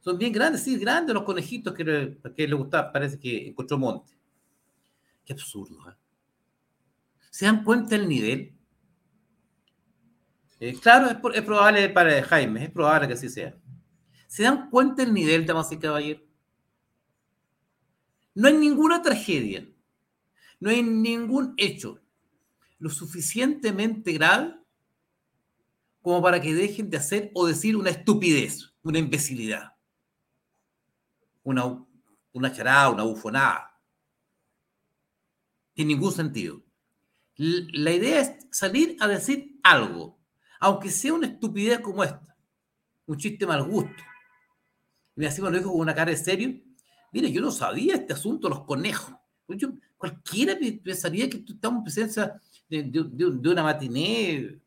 Son 0.00 0.18
bien 0.18 0.32
grandes, 0.32 0.62
sí, 0.62 0.76
grandes 0.76 1.14
los 1.14 1.24
conejitos 1.24 1.72
que 1.72 1.84
le, 1.84 2.18
que 2.34 2.46
gustaba, 2.52 2.92
parece 2.92 3.18
que 3.18 3.48
encontró 3.48 3.78
monte. 3.78 4.12
Qué 5.24 5.32
absurdo. 5.32 5.88
¿eh? 5.88 5.94
¿Se 7.30 7.46
dan 7.46 7.64
cuenta 7.64 7.96
el 7.96 8.06
nivel? 8.06 8.54
Eh, 10.60 10.78
claro, 10.80 11.10
es, 11.10 11.42
probable 11.42 11.88
para 11.88 12.22
Jaime, 12.22 12.64
es 12.64 12.70
probable 12.70 13.08
que 13.08 13.14
así 13.14 13.28
sea. 13.28 13.56
¿Se 14.26 14.42
dan 14.42 14.68
cuenta 14.70 15.02
el 15.02 15.12
nivel, 15.12 15.46
damas 15.46 15.72
y 15.72 15.78
caballeros? 15.78 16.22
No 18.34 18.48
hay 18.48 18.54
ninguna 18.54 19.00
tragedia, 19.00 19.66
no 20.60 20.70
hay 20.70 20.82
ningún 20.82 21.54
hecho 21.56 22.00
lo 22.78 22.90
suficientemente 22.90 24.12
grave 24.12 24.54
como 26.04 26.22
para 26.22 26.40
que 26.40 26.54
dejen 26.54 26.88
de 26.90 26.98
hacer 26.98 27.32
o 27.34 27.46
decir 27.46 27.76
una 27.76 27.90
estupidez, 27.90 28.72
una 28.84 29.00
imbecilidad 29.00 29.74
una, 31.44 31.86
una 32.32 32.52
charada, 32.52 32.90
una 32.90 33.04
bufonada. 33.04 33.70
En 35.76 35.88
ningún 35.88 36.12
sentido. 36.12 36.62
La 37.36 37.92
idea 37.92 38.20
es 38.20 38.46
salir 38.50 38.96
a 39.00 39.08
decir 39.08 39.58
algo, 39.62 40.18
aunque 40.60 40.90
sea 40.90 41.14
una 41.14 41.26
estupidez 41.26 41.80
como 41.80 42.02
esta, 42.02 42.36
un 43.06 43.16
chiste 43.16 43.46
mal 43.46 43.62
gusto. 43.64 44.02
Y 45.16 45.20
me 45.20 45.28
lo 45.28 45.58
dijo 45.58 45.70
con 45.70 45.80
una 45.80 45.94
cara 45.94 46.10
de 46.10 46.16
serio. 46.16 46.60
Mire, 47.12 47.30
yo 47.30 47.40
no 47.40 47.50
sabía 47.50 47.94
este 47.94 48.12
asunto, 48.12 48.48
los 48.48 48.64
conejos. 48.64 49.14
Pues 49.46 49.60
cualquiera 49.96 50.56
pensaría 50.82 51.28
que 51.28 51.44
estamos 51.46 51.78
en 51.78 51.84
presencia 51.84 52.40
de, 52.68 53.48
una 53.50 53.62
matiné, 53.62 54.60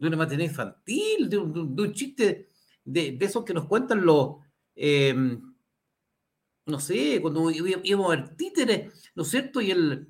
de 0.00 0.08
una 0.08 0.16
matiné 0.16 0.44
infantil, 0.44 1.28
de 1.28 1.38
un, 1.38 1.92
chiste 1.92 2.48
de, 2.84 3.16
esos 3.20 3.44
que 3.44 3.54
nos 3.54 3.66
cuentan 3.66 4.04
los, 4.04 4.38
Em, 4.82 5.54
no 6.64 6.80
sé, 6.80 7.20
cuando 7.20 7.50
íbamos 7.50 8.06
a 8.06 8.16
ver 8.16 8.36
títeres, 8.36 9.10
¿no 9.14 9.24
es 9.24 9.28
cierto? 9.28 9.60
Y 9.60 9.70
el, 9.70 10.08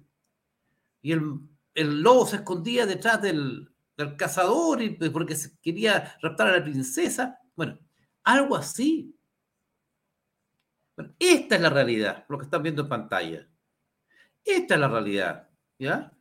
y 1.03 1.13
el, 1.13 2.03
lobo 2.03 2.25
se 2.27 2.37
escondía 2.37 2.87
detrás 2.87 3.21
del, 3.21 3.67
cazador 4.17 4.81
y, 4.81 4.91
pues, 4.91 5.11
porque 5.11 5.37
quería 5.61 6.17
raptar 6.23 6.49
a 6.49 6.59
la 6.59 6.63
princesa. 6.65 7.39
Bueno, 7.57 7.79
algo 8.23 8.57
así. 8.57 9.15
Bueno, 10.97 11.15
esta 11.19 11.57
es 11.57 11.61
la 11.61 11.71
realidad, 11.71 12.25
lo 12.29 12.39
que 12.39 12.45
están 12.45 12.63
viendo 12.63 12.83
en 12.83 12.89
pantalla. 12.89 13.49
Esta 14.45 14.75
es 14.75 14.81
la 14.81 14.89
realidad, 14.89 15.51
¿ya? 15.79 16.17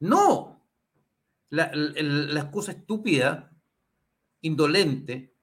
No, 0.00 0.57
la, 1.50 1.70
la 1.74 2.40
excusa 2.40 2.72
estúpida, 2.72 3.52
indolente, 4.42 5.34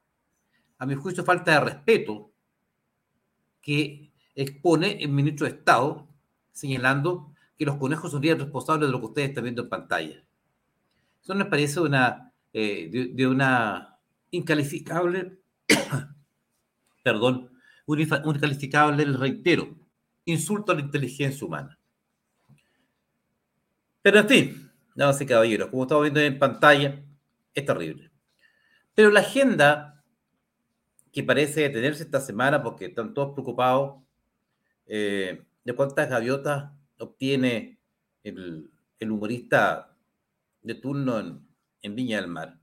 a 0.77 0.85
mi 0.85 0.95
juicio, 0.95 1.23
falta 1.23 1.53
de 1.53 1.59
respeto 1.61 2.31
que 3.61 4.11
expone 4.35 5.01
el 5.01 5.09
ministro 5.09 5.47
de 5.47 5.53
Estado 5.53 6.07
señalando 6.51 7.33
que 7.57 7.65
los 7.65 7.77
conejos 7.77 8.11
serían 8.11 8.39
responsables 8.39 8.87
de 8.87 8.91
lo 8.91 8.99
que 8.99 9.05
ustedes 9.07 9.29
están 9.29 9.43
viendo 9.43 9.63
en 9.63 9.69
pantalla. 9.69 10.23
Eso 11.21 11.35
me 11.35 11.45
parece 11.45 11.79
una, 11.79 12.31
eh, 12.53 13.11
de, 13.13 13.27
una 13.27 13.97
incalificable, 14.31 15.39
perdón, 17.03 17.51
un 17.85 17.99
incalificable, 17.99 19.05
reitero, 19.05 19.75
insulto 20.25 20.71
a 20.71 20.75
la 20.75 20.81
inteligencia 20.81 21.45
humana. 21.45 21.79
Pero 24.01 24.19
en 24.19 24.27
fin, 24.27 24.64
damas 24.95 25.21
y 25.21 25.25
caballeros, 25.25 25.69
como 25.69 25.83
estamos 25.83 26.03
viendo 26.03 26.21
en 26.21 26.39
pantalla, 26.39 27.03
es 27.53 27.65
terrible. 27.65 28.11
Pero 28.95 29.11
la 29.11 29.19
agenda 29.19 30.03
que 31.11 31.23
parece 31.23 31.61
detenerse 31.61 32.03
esta 32.03 32.19
semana 32.19 32.63
porque 32.63 32.85
están 32.85 33.13
todos 33.13 33.33
preocupados 33.33 34.01
eh, 34.85 35.43
de 35.63 35.73
cuántas 35.73 36.09
gaviotas 36.09 36.71
obtiene 36.99 37.79
el, 38.23 38.71
humorista 39.01 39.95
de 40.61 40.75
turno 40.75 41.45
en, 41.81 41.95
Viña 41.95 42.19
del 42.19 42.29
Mar. 42.29 42.59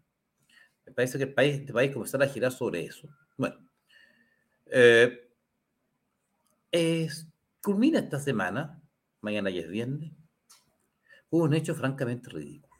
Me 0.84 0.92
parece 0.92 1.16
que 1.16 1.24
el 1.24 1.34
país, 1.34 1.60
este 1.60 1.72
país 1.72 1.92
comenzará 1.92 2.24
a 2.24 2.28
girar 2.28 2.50
sobre 2.50 2.84
eso. 2.84 3.08
Bueno, 3.36 3.56
eh, 4.66 5.30
culmina 7.62 8.00
esta 8.00 8.18
semana, 8.18 8.82
mañana 9.20 9.50
ya 9.50 9.60
es 9.60 9.68
viernes, 9.68 10.12
hubo 11.32 11.44
un 11.44 11.54
hecho 11.54 11.74
francamente 11.74 12.28
ridículo. 12.28 12.76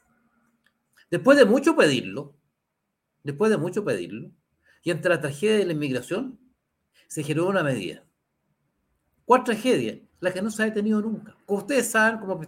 Después 1.09 1.37
de 1.37 1.45
mucho 1.45 1.75
pedirlo, 1.75 2.35
después 3.23 3.49
de 3.49 3.57
mucho 3.57 3.83
pedirlo, 3.83 4.31
y 4.83 4.91
ante 4.91 5.09
la 5.09 5.19
tragedia 5.19 5.57
de 5.57 5.65
la 5.65 5.73
inmigración, 5.73 6.39
se 7.07 7.23
generó 7.23 7.47
una 7.47 7.63
medida. 7.63 8.05
¿Cuál 9.25 9.43
tragedia? 9.43 9.99
La 10.19 10.31
que 10.31 10.41
no 10.41 10.51
se 10.51 10.61
ha 10.61 10.65
detenido 10.65 11.01
nunca. 11.01 11.35
ustedes 11.47 11.89
saben 11.89 12.19
cómo 12.19 12.39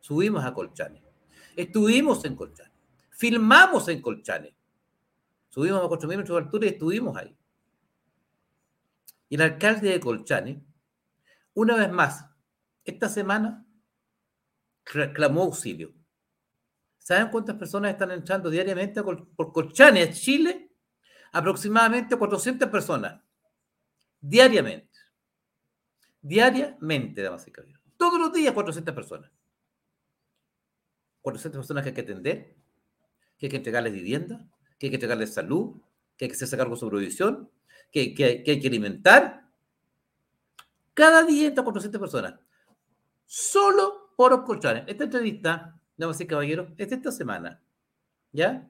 subimos 0.00 0.44
a 0.44 0.52
Colchane. 0.52 1.02
Estuvimos 1.56 2.24
en 2.26 2.36
Colchane. 2.36 2.72
Filmamos 3.10 3.88
en 3.88 4.02
Colchane. 4.02 4.54
Subimos 5.48 5.80
a 5.80 5.88
4.000 5.88 6.08
metros 6.08 6.36
de 6.36 6.44
altura 6.44 6.66
y 6.66 6.70
estuvimos 6.70 7.16
ahí. 7.16 7.34
Y 9.30 9.36
el 9.36 9.40
alcalde 9.40 9.88
de 9.88 10.00
Colchane, 10.00 10.62
una 11.54 11.76
vez 11.76 11.90
más, 11.90 12.26
esta 12.84 13.08
semana 13.08 13.65
reclamó 14.86 15.42
auxilio. 15.42 15.92
¿Saben 16.98 17.28
cuántas 17.28 17.56
personas 17.56 17.92
están 17.92 18.10
entrando 18.10 18.50
diariamente 18.50 19.02
por 19.02 19.52
Colchane 19.52 20.02
a 20.02 20.10
Chile? 20.10 20.72
Aproximadamente 21.32 22.16
400 22.16 22.68
personas. 22.68 23.22
Diariamente. 24.20 24.98
Diariamente, 26.20 27.22
damas 27.22 27.46
y 27.46 27.52
caballeros. 27.52 27.82
Todos 27.96 28.18
los 28.18 28.32
días 28.32 28.52
400 28.52 28.94
personas. 28.94 29.30
400 31.22 31.58
personas 31.58 31.82
que 31.82 31.88
hay 31.90 31.94
que 31.94 32.00
atender, 32.00 32.56
que 33.38 33.46
hay 33.46 33.50
que 33.50 33.56
entregarles 33.56 33.92
vivienda, 33.92 34.48
que 34.78 34.86
hay 34.86 34.90
que 34.90 34.96
entregarles 34.96 35.34
salud, 35.34 35.80
que 36.16 36.24
hay 36.24 36.28
que 36.28 36.34
hacerse 36.36 36.56
cargo 36.56 36.74
de 36.74 36.80
su 36.80 37.50
que, 37.92 38.14
que, 38.14 38.24
hay 38.24 38.60
que 38.60 38.68
alimentar. 38.68 39.48
Cada 40.94 41.22
día 41.24 41.48
entra 41.48 41.64
400 41.64 42.00
personas. 42.00 42.34
Solo 43.24 44.05
por 44.16 44.44
colchones. 44.44 44.84
Esta 44.86 45.04
entrevista, 45.04 45.80
damas 45.96 46.20
y 46.20 46.26
caballeros, 46.26 46.72
es 46.76 46.88
de 46.88 46.96
esta 46.96 47.12
semana. 47.12 47.62
¿Ya? 48.32 48.68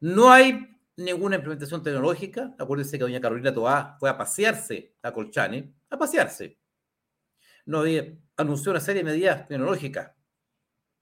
No 0.00 0.30
hay 0.30 0.80
ninguna 0.96 1.36
implementación 1.36 1.82
tecnológica. 1.82 2.54
Acuérdense 2.58 2.96
que 2.96 3.04
doña 3.04 3.20
Carolina 3.20 3.52
Toá 3.52 3.96
fue 3.98 4.08
a 4.08 4.16
pasearse 4.16 4.96
a 5.02 5.12
Colchane, 5.12 5.74
a 5.90 5.98
pasearse. 5.98 6.58
No 7.66 7.80
había, 7.80 8.16
anunció 8.36 8.70
una 8.70 8.80
serie 8.80 9.02
de 9.02 9.10
medidas 9.10 9.46
tecnológicas. 9.46 10.12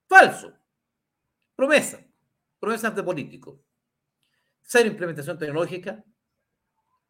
Falso. 0.08 0.52
Promesa. 1.54 2.00
Promesas 2.58 2.96
de 2.96 3.02
político. 3.02 3.62
Cero 4.62 4.88
implementación 4.88 5.38
tecnológica. 5.38 6.02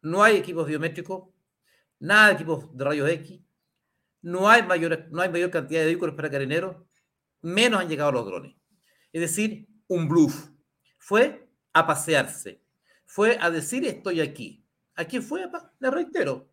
No 0.01 0.21
hay 0.21 0.37
equipos 0.37 0.67
biométricos. 0.67 1.29
Nada 1.99 2.27
de 2.27 2.33
equipos 2.33 2.75
de 2.75 2.83
rayos 2.83 3.09
X. 3.09 3.44
No 4.25 4.49
hay 4.49 4.63
mayor, 4.63 5.07
no 5.11 5.21
hay 5.21 5.29
mayor 5.29 5.51
cantidad 5.51 5.81
de 5.81 5.87
vehículos 5.87 6.15
para 6.15 6.29
carabineros. 6.29 6.77
Menos 7.41 7.81
han 7.81 7.89
llegado 7.89 8.11
los 8.11 8.25
drones. 8.25 8.55
Es 9.13 9.21
decir, 9.21 9.67
un 9.87 10.07
bluff. 10.07 10.49
Fue 10.97 11.47
a 11.73 11.85
pasearse 11.85 12.65
fue 13.05 13.37
a 13.39 13.49
decir 13.49 13.85
estoy 13.85 14.21
aquí. 14.21 14.67
¿A 14.95 15.05
quién 15.05 15.23
fue? 15.23 15.49
Le 15.79 15.91
reitero, 15.91 16.49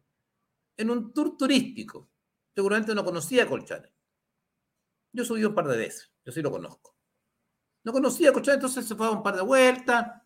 en 0.77 0.91
un 0.91 1.13
tour 1.13 1.37
turístico. 1.37 2.11
Seguramente 2.55 2.95
no 2.95 3.05
conocía 3.05 3.49
Colchane. 3.49 3.89
Yo 5.13 5.25
subí 5.25 5.45
un 5.45 5.55
par 5.55 5.69
de 5.69 5.77
veces, 5.77 6.13
yo 6.25 6.33
sí 6.33 6.43
lo 6.43 6.51
conozco. 6.51 6.97
No 7.85 7.93
conocía 7.93 8.33
Colchane, 8.33 8.57
entonces 8.57 8.87
se 8.87 8.95
fue 8.95 9.07
a 9.07 9.11
un 9.11 9.23
par 9.23 9.37
de 9.37 9.43
vueltas, 9.43 10.23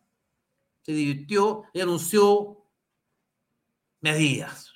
se 0.83 0.93
divirtió 0.93 1.65
y 1.73 1.81
anunció 1.81 2.71
medidas. 4.01 4.73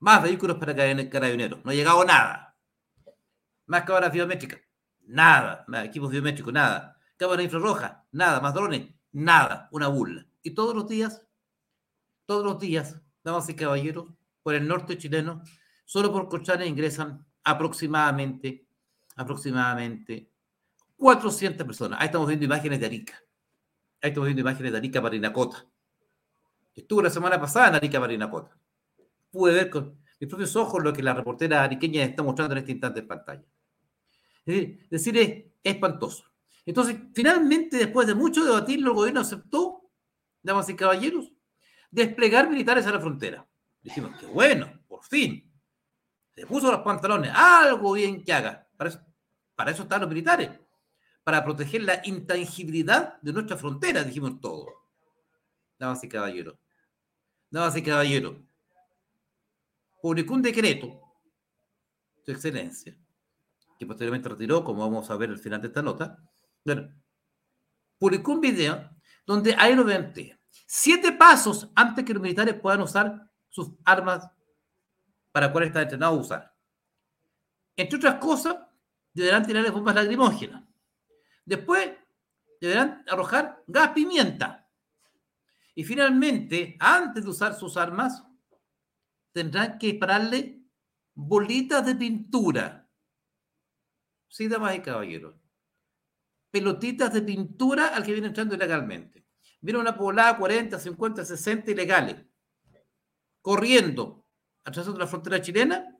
Más 0.00 0.22
vehículos 0.22 0.56
para 0.56 0.74
carabineros. 0.74 1.64
No 1.64 1.70
ha 1.70 1.74
llegado 1.74 2.04
nada. 2.04 2.56
Más 3.66 3.84
cámaras 3.84 4.12
biométricas. 4.12 4.60
Nada. 5.06 5.64
Equipos 5.84 6.10
biométricos. 6.10 6.52
Nada. 6.52 6.98
Cámaras 7.16 7.44
infrarrojas. 7.44 7.92
Nada. 8.12 8.40
Más 8.40 8.54
drones. 8.54 8.88
Nada. 9.12 9.68
Una 9.72 9.88
burla. 9.88 10.26
Y 10.42 10.52
todos 10.52 10.74
los 10.74 10.88
días, 10.88 11.22
todos 12.24 12.44
los 12.44 12.58
días, 12.58 13.00
damas 13.22 13.48
y 13.48 13.54
caballeros, 13.54 14.08
por 14.42 14.54
el 14.54 14.66
norte 14.66 14.96
chileno, 14.96 15.42
solo 15.84 16.10
por 16.10 16.28
Colchane 16.28 16.66
ingresan 16.66 17.26
aproximadamente, 17.44 18.66
aproximadamente 19.16 20.30
400 20.96 21.66
personas. 21.66 22.00
Ahí 22.00 22.06
estamos 22.06 22.26
viendo 22.28 22.46
imágenes 22.46 22.80
de 22.80 22.86
Arica. 22.86 23.14
Ahí 24.00 24.10
estamos 24.10 24.28
viendo 24.28 24.40
imágenes 24.40 24.72
de 24.72 24.78
Arica 24.78 25.02
Parinacota. 25.02 25.66
Estuve 26.74 27.02
la 27.02 27.10
semana 27.10 27.38
pasada 27.38 27.68
en 27.68 27.74
Arica 27.74 28.00
Parinacota. 28.00 28.56
Pude 29.30 29.54
ver 29.54 29.70
con 29.70 30.00
mis 30.18 30.28
propios 30.28 30.54
ojos 30.56 30.82
lo 30.82 30.92
que 30.92 31.02
la 31.02 31.14
reportera 31.14 31.62
ariqueña 31.62 32.02
está 32.02 32.22
mostrando 32.22 32.54
en 32.54 32.58
este 32.58 32.72
instante 32.72 33.00
en 33.00 33.08
pantalla. 33.08 33.44
Es 34.44 34.90
decir, 34.90 35.16
es 35.16 35.44
espantoso. 35.62 36.24
Entonces, 36.66 36.96
finalmente, 37.14 37.76
después 37.76 38.06
de 38.06 38.14
mucho 38.14 38.44
debatirlo, 38.44 38.90
el 38.90 38.96
gobierno 38.96 39.20
aceptó 39.20 39.90
damas 40.42 40.68
y 40.68 40.76
caballeros, 40.76 41.32
desplegar 41.90 42.48
militares 42.48 42.86
a 42.86 42.92
la 42.92 43.00
frontera. 43.00 43.46
Dijimos, 43.82 44.12
qué 44.18 44.26
bueno, 44.26 44.80
por 44.86 45.04
fin. 45.04 45.50
Se 46.34 46.46
puso 46.46 46.70
los 46.70 46.80
pantalones, 46.80 47.32
algo 47.34 47.92
bien 47.92 48.22
que 48.22 48.32
haga. 48.32 48.68
Para 48.76 48.90
eso, 48.90 49.00
para 49.54 49.70
eso 49.70 49.82
están 49.82 50.00
los 50.00 50.08
militares, 50.08 50.50
para 51.24 51.44
proteger 51.44 51.82
la 51.82 52.00
intangibilidad 52.04 53.20
de 53.20 53.32
nuestra 53.32 53.56
frontera, 53.56 54.02
dijimos 54.04 54.40
todo. 54.40 54.66
Damas 55.78 56.02
y 56.04 56.08
caballeros. 56.08 56.56
Damas 57.50 57.76
y 57.76 57.82
caballeros. 57.82 58.36
Publicó 60.02 60.34
un 60.34 60.42
decreto, 60.42 61.00
su 62.24 62.32
excelencia, 62.32 62.96
que 63.78 63.86
posteriormente 63.86 64.28
retiró, 64.28 64.64
como 64.64 64.80
vamos 64.80 65.10
a 65.10 65.16
ver 65.16 65.30
al 65.30 65.38
final 65.38 65.60
de 65.60 65.68
esta 65.68 65.82
nota. 65.82 66.18
Bueno, 66.64 66.88
publicó 67.98 68.32
un 68.32 68.40
video 68.40 68.90
donde 69.26 69.54
hay 69.56 69.74
lo 69.74 69.84
Siete 70.66 71.12
pasos 71.12 71.70
antes 71.74 72.04
que 72.04 72.14
los 72.14 72.22
militares 72.22 72.54
puedan 72.54 72.80
usar 72.80 73.30
sus 73.48 73.72
armas 73.84 74.30
para 75.32 75.50
cuales 75.52 75.68
están 75.68 75.84
entrenados 75.84 76.18
a 76.18 76.20
usar. 76.20 76.54
Entre 77.76 77.96
otras 77.96 78.16
cosas, 78.16 78.56
deberán 79.12 79.46
tirarles 79.46 79.72
bombas 79.72 79.94
lacrimógenas. 79.94 80.62
Después, 81.44 81.90
deberán 82.60 83.04
arrojar 83.08 83.62
gas 83.66 83.90
pimienta. 83.90 84.68
Y 85.74 85.84
finalmente, 85.84 86.76
antes 86.78 87.24
de 87.24 87.30
usar 87.30 87.54
sus 87.54 87.76
armas, 87.76 88.22
tendrán 89.32 89.78
que 89.78 89.88
dispararle 89.88 90.62
bolitas 91.14 91.84
de 91.86 91.94
pintura. 91.94 92.88
Sí, 94.28 94.48
damas 94.48 94.76
y 94.76 94.80
caballeros. 94.80 95.34
Pelotitas 96.50 97.12
de 97.12 97.22
pintura 97.22 97.88
al 97.88 98.04
que 98.04 98.12
viene 98.12 98.28
entrando 98.28 98.54
ilegalmente. 98.54 99.26
Viene 99.60 99.78
una 99.78 99.96
poblada 99.96 100.36
40, 100.36 100.78
50, 100.78 101.24
60 101.24 101.70
ilegales, 101.70 102.16
corriendo 103.40 104.20
atravesando 104.64 104.98
la 104.98 105.06
frontera 105.06 105.40
chilena, 105.40 105.96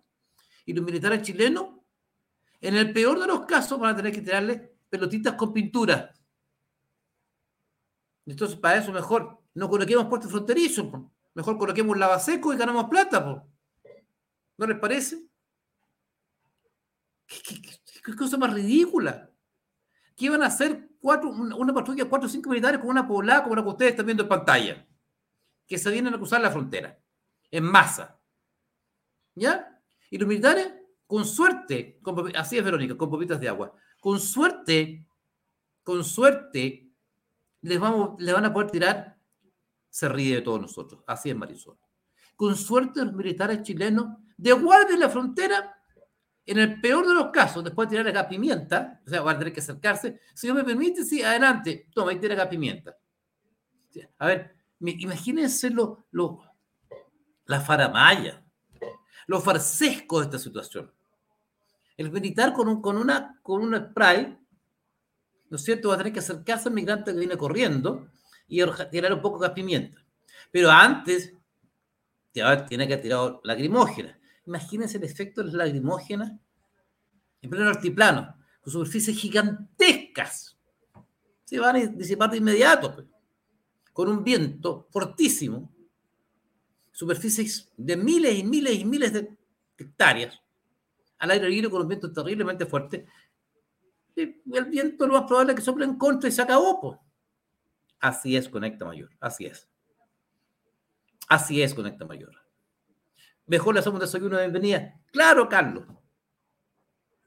y 0.64 0.72
los 0.72 0.84
militares 0.84 1.22
chilenos, 1.22 1.80
en 2.60 2.76
el 2.76 2.92
peor 2.92 3.18
de 3.18 3.26
los 3.26 3.46
casos, 3.46 3.78
van 3.78 3.94
a 3.94 3.96
tener 3.96 4.12
que 4.12 4.22
tirarle 4.22 4.76
pelotitas 4.88 5.34
con 5.34 5.52
pintura. 5.52 6.12
Entonces, 8.26 8.58
para 8.58 8.78
eso 8.78 8.92
mejor 8.92 9.42
no 9.54 9.68
coloquemos 9.68 10.06
puestos 10.06 10.30
fronterizos, 10.30 10.92
mejor 11.34 11.58
coloquemos 11.58 11.96
lava 11.96 12.18
seco 12.18 12.52
y 12.52 12.56
ganamos 12.56 12.88
plata. 12.88 13.44
¿No 14.56 14.66
les 14.66 14.78
parece? 14.78 15.26
qué 18.04 18.16
cosa 18.16 18.36
más 18.36 18.52
ridícula? 18.52 19.30
¿Qué 20.16 20.26
iban 20.26 20.42
a 20.42 20.46
hacer 20.46 20.90
cuatro, 21.00 21.30
una 21.30 21.72
patrulla, 21.72 22.04
cuatro 22.04 22.26
o 22.26 22.30
cinco 22.30 22.50
militares 22.50 22.80
con 22.80 22.90
una 22.90 23.06
poblada 23.06 23.42
como 23.42 23.56
la 23.56 23.62
que 23.62 23.68
ustedes 23.68 23.90
están 23.92 24.06
viendo 24.06 24.24
en 24.24 24.28
pantalla? 24.28 24.86
Que 25.66 25.78
se 25.78 25.90
vienen 25.90 26.12
a 26.12 26.18
cruzar 26.18 26.40
la 26.40 26.50
frontera, 26.50 27.00
en 27.50 27.64
masa. 27.64 28.20
¿Ya? 29.34 29.80
Y 30.10 30.18
los 30.18 30.28
militares, 30.28 30.74
con 31.06 31.24
suerte, 31.24 32.00
así 32.34 32.58
es 32.58 32.64
Verónica, 32.64 32.96
con 32.96 33.08
popitas 33.08 33.40
de 33.40 33.48
agua, 33.48 33.74
con 34.00 34.20
suerte, 34.20 35.06
con 35.82 36.04
suerte, 36.04 36.90
les, 37.62 37.80
vamos, 37.80 38.20
les 38.20 38.34
van 38.34 38.44
a 38.44 38.52
poder 38.52 38.70
tirar, 38.70 39.16
se 39.90 40.08
ríe 40.08 40.36
de 40.36 40.42
todos 40.42 40.60
nosotros, 40.60 41.02
así 41.06 41.30
es 41.30 41.36
Marisol. 41.36 41.76
Con 42.36 42.56
suerte 42.56 43.04
los 43.04 43.12
militares 43.12 43.62
chilenos 43.62 44.06
de 44.36 44.52
guardia 44.52 44.94
en 44.94 45.00
la 45.00 45.10
frontera 45.10 45.76
en 46.46 46.58
el 46.58 46.80
peor 46.80 47.06
de 47.06 47.14
los 47.14 47.30
casos, 47.30 47.62
después 47.62 47.88
de 47.88 47.96
tirar 47.96 48.08
acá 48.08 48.28
pimienta, 48.28 49.00
o 49.06 49.08
sea, 49.10 49.22
va 49.22 49.32
a 49.32 49.38
tener 49.38 49.52
que 49.52 49.60
acercarse. 49.60 50.20
Si 50.34 50.48
no 50.48 50.54
me 50.54 50.64
permite, 50.64 51.04
sí, 51.04 51.22
adelante, 51.22 51.86
toma, 51.94 52.12
y 52.12 52.18
tira 52.18 52.34
acá 52.34 52.48
pimienta. 52.48 52.96
A 54.18 54.26
ver, 54.26 54.56
imagínense 54.80 55.70
lo, 55.70 56.06
lo, 56.10 56.42
la 57.44 57.60
faramaya, 57.60 58.42
lo 59.26 59.40
farsesco 59.40 60.18
de 60.18 60.24
esta 60.24 60.38
situación. 60.38 60.92
El 61.96 62.10
militar 62.10 62.52
con, 62.52 62.68
un, 62.68 62.80
con, 62.80 62.96
una, 62.96 63.38
con 63.42 63.62
un 63.62 63.76
spray, 63.76 64.36
¿no 65.50 65.56
es 65.56 65.62
cierto?, 65.62 65.90
va 65.90 65.94
a 65.94 65.98
tener 65.98 66.12
que 66.12 66.20
acercarse 66.20 66.68
al 66.68 66.74
migrante 66.74 67.12
que 67.12 67.18
viene 67.18 67.36
corriendo 67.36 68.08
y 68.50 68.62
tirar 68.90 69.14
un 69.14 69.22
poco 69.22 69.38
de 69.38 69.50
pimienta. 69.50 70.04
Pero 70.50 70.70
antes, 70.70 71.32
tiene 72.32 72.86
que 72.86 72.96
tirar 72.98 73.40
lacrimógena. 73.44 74.18
Imagínense 74.44 74.98
el 74.98 75.04
efecto 75.04 75.40
de 75.40 75.46
las 75.46 75.54
lagrimógenas 75.54 76.32
en 77.40 77.48
pleno 77.48 77.70
altiplano, 77.70 78.36
con 78.60 78.72
superficies 78.72 79.16
gigantescas. 79.16 80.58
Se 81.44 81.58
van 81.58 81.76
a 81.76 81.86
disipar 81.86 82.30
de 82.30 82.36
inmediato, 82.36 82.94
pues, 82.94 83.06
con 83.92 84.08
un 84.08 84.22
viento 84.22 84.88
fortísimo, 84.90 85.72
superficies 86.92 87.72
de 87.76 87.96
miles 87.96 88.38
y 88.38 88.44
miles 88.44 88.74
y 88.78 88.84
miles 88.84 89.12
de 89.12 89.36
hectáreas, 89.78 90.38
al 91.18 91.30
aire 91.30 91.48
libre 91.48 91.70
con 91.70 91.82
un 91.82 91.88
viento 91.88 92.12
terriblemente 92.12 92.66
fuerte, 92.66 93.06
el 94.16 94.64
viento 94.66 95.06
lo 95.06 95.14
más 95.14 95.22
probable 95.22 95.52
es 95.52 95.56
que 95.56 95.64
sople 95.64 95.84
en 95.84 95.96
contra 95.96 96.28
y 96.28 96.32
se 96.32 96.42
acabó. 96.42 97.00
Así 98.00 98.36
es 98.36 98.48
Conecta 98.48 98.84
Mayor, 98.84 99.10
así 99.20 99.46
es. 99.46 99.68
Así 101.28 101.62
es 101.62 101.74
Conecta 101.74 102.06
Mayor. 102.06 102.34
Mejor 103.46 103.74
le 103.74 103.80
hacemos 103.80 103.96
un 103.96 104.00
desayuno 104.00 104.36
de 104.36 104.44
bienvenida. 104.44 104.94
Claro, 105.12 105.48
Carlos. 105.48 105.84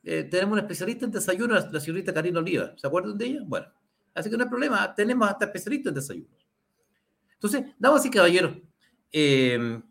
Eh, 0.04 0.24
tenemos 0.24 0.54
un 0.54 0.60
especialista 0.60 1.06
en 1.06 1.12
desayuno, 1.12 1.56
la 1.56 1.80
señorita 1.80 2.14
Karina 2.14 2.40
Oliva. 2.40 2.74
¿Se 2.78 2.88
acuerdan 2.88 3.18
de 3.18 3.26
ella? 3.26 3.42
Bueno, 3.46 3.68
así 4.14 4.30
que 4.30 4.38
no 4.38 4.44
hay 4.44 4.50
problema, 4.50 4.94
tenemos 4.94 5.30
hasta 5.30 5.46
especialistas 5.46 5.92
en 5.92 5.96
desayuno. 5.96 6.38
Entonces, 7.34 7.74
damas 7.78 8.06
y 8.06 8.10
caballeros, 8.10 8.58
eh, 9.12 9.82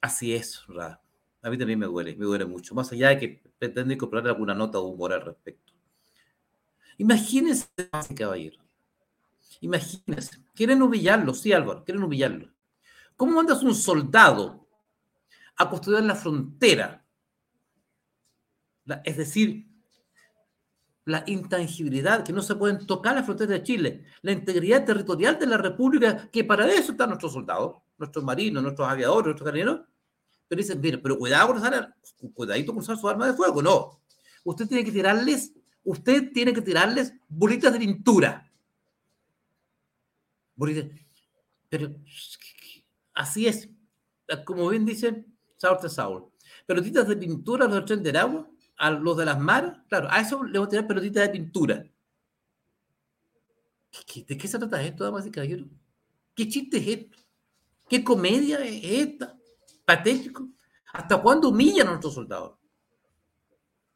así 0.00 0.34
es, 0.34 0.62
¿verdad? 0.68 1.00
A 1.42 1.50
mí 1.50 1.58
también 1.58 1.78
me 1.78 1.86
duele, 1.86 2.14
me 2.16 2.24
duele 2.24 2.44
mucho, 2.44 2.74
más 2.74 2.92
allá 2.92 3.08
de 3.08 3.18
que 3.18 3.42
pretendo 3.58 3.92
incorporar 3.92 4.28
alguna 4.28 4.54
nota 4.54 4.78
de 4.78 4.84
humor 4.84 5.12
al 5.12 5.22
respecto. 5.22 5.72
Imagínense, 6.98 7.66
caballeros, 8.14 8.64
imagínense, 9.60 10.38
quieren 10.54 10.82
humillarlo, 10.82 11.34
sí 11.34 11.52
Álvaro, 11.52 11.84
quieren 11.84 12.02
humillarlo. 12.02 12.50
¿Cómo 13.16 13.32
mandas 13.32 13.62
un 13.62 13.74
soldado 13.74 14.66
a 15.56 15.68
custodiar 15.68 16.02
la 16.04 16.14
frontera? 16.14 16.98
es 19.04 19.16
decir, 19.16 19.66
la 21.04 21.24
intangibilidad, 21.26 22.24
que 22.24 22.32
no 22.32 22.42
se 22.42 22.54
pueden 22.54 22.86
tocar 22.86 23.14
las 23.14 23.24
fronteras 23.24 23.50
de 23.50 23.62
Chile, 23.62 24.04
la 24.22 24.32
integridad 24.32 24.84
territorial 24.84 25.38
de 25.38 25.46
la 25.46 25.56
República, 25.56 26.28
que 26.30 26.44
para 26.44 26.66
eso 26.72 26.92
están 26.92 27.08
nuestros 27.08 27.32
soldados, 27.32 27.76
nuestros 27.98 28.24
marinos, 28.24 28.62
nuestros 28.62 28.88
aviadores, 28.88 29.26
nuestros 29.26 29.46
carabineros. 29.46 29.80
Pero 30.48 30.58
dicen, 30.60 30.80
mire, 30.80 30.98
pero 30.98 31.18
cuidado 31.18 31.54
con 31.54 32.30
cuidadito 32.32 32.72
con 32.72 32.82
usar 32.82 32.96
su 32.96 33.08
arma 33.08 33.26
de 33.26 33.32
fuego. 33.34 33.62
No. 33.62 34.00
Usted 34.44 34.68
tiene 34.68 34.84
que 34.84 34.92
tirarles, 34.92 35.52
usted 35.82 36.30
tiene 36.32 36.52
que 36.52 36.62
tirarles 36.62 37.14
bolitas 37.28 37.72
de 37.72 37.78
pintura. 37.78 38.51
Bolitas. 40.56 40.86
Pero 41.68 41.94
así 43.14 43.46
es. 43.46 43.68
Como 44.44 44.68
bien 44.68 44.84
dice 44.84 45.26
Saul 45.56 45.78
de 45.82 45.88
Saul. 45.88 46.24
Pelotitas 46.66 47.08
de 47.08 47.16
pintura 47.16 47.66
los 47.66 47.86
del 47.86 48.02
del 48.02 48.16
agua 48.16 48.48
a 48.76 48.90
los 48.90 49.16
de 49.16 49.24
las 49.24 49.38
manos, 49.38 49.78
claro, 49.88 50.08
a 50.10 50.20
eso 50.20 50.42
le 50.42 50.58
voy 50.58 50.66
a 50.66 50.70
tirar 50.70 50.86
pelotitas 50.88 51.24
de 51.24 51.32
pintura. 51.32 51.84
¿De 54.26 54.38
qué 54.38 54.48
se 54.48 54.58
trata 54.58 54.82
esto, 54.82 55.04
damas 55.04 55.26
y 55.26 55.30
caballeros? 55.30 55.68
¿Qué 56.34 56.48
chiste 56.48 56.78
es 56.78 56.88
esto? 56.88 57.18
¿Qué 57.88 58.02
comedia 58.02 58.58
es 58.64 58.82
esta? 58.82 59.38
Patético. 59.84 60.48
¿Hasta 60.92 61.20
cuándo 61.20 61.50
humillan 61.50 61.86
a 61.86 61.90
nuestros 61.90 62.14
soldados? 62.14 62.58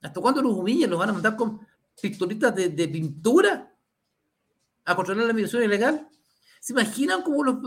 ¿Hasta 0.03 0.21
cuándo 0.21 0.43
los 0.43 0.53
humillan? 0.53 0.91
¿Los 0.91 0.99
van 0.99 1.11
a 1.11 1.15
mandar 1.15 1.35
con 1.35 1.67
pistolitas 2.01 2.55
de, 2.55 2.89
pintura 2.89 3.75
a 4.85 4.95
controlar 4.95 5.27
la 5.27 5.33
migración 5.33 5.65
ilegal? 5.65 6.09
¿Se 6.67 6.73
imaginan 6.73 7.23
cómo 7.23 7.45
los, 7.45 7.59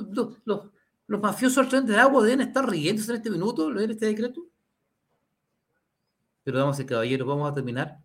los, 0.43 1.21
mafiosos 1.21 1.59
al 1.59 1.69
tren 1.69 1.85
de 1.85 1.95
agua 1.95 2.21
deben 2.21 2.41
estar 2.41 2.69
riéndose 2.69 3.12
en 3.12 3.17
este 3.19 3.31
minuto, 3.31 3.71
leer 3.71 3.91
este 3.91 4.07
decreto? 4.07 4.45
Pero 6.43 6.59
damas 6.59 6.81
y 6.81 6.85
caballeros, 6.85 7.25
vamos 7.25 7.49
a 7.49 7.53
terminar 7.53 8.01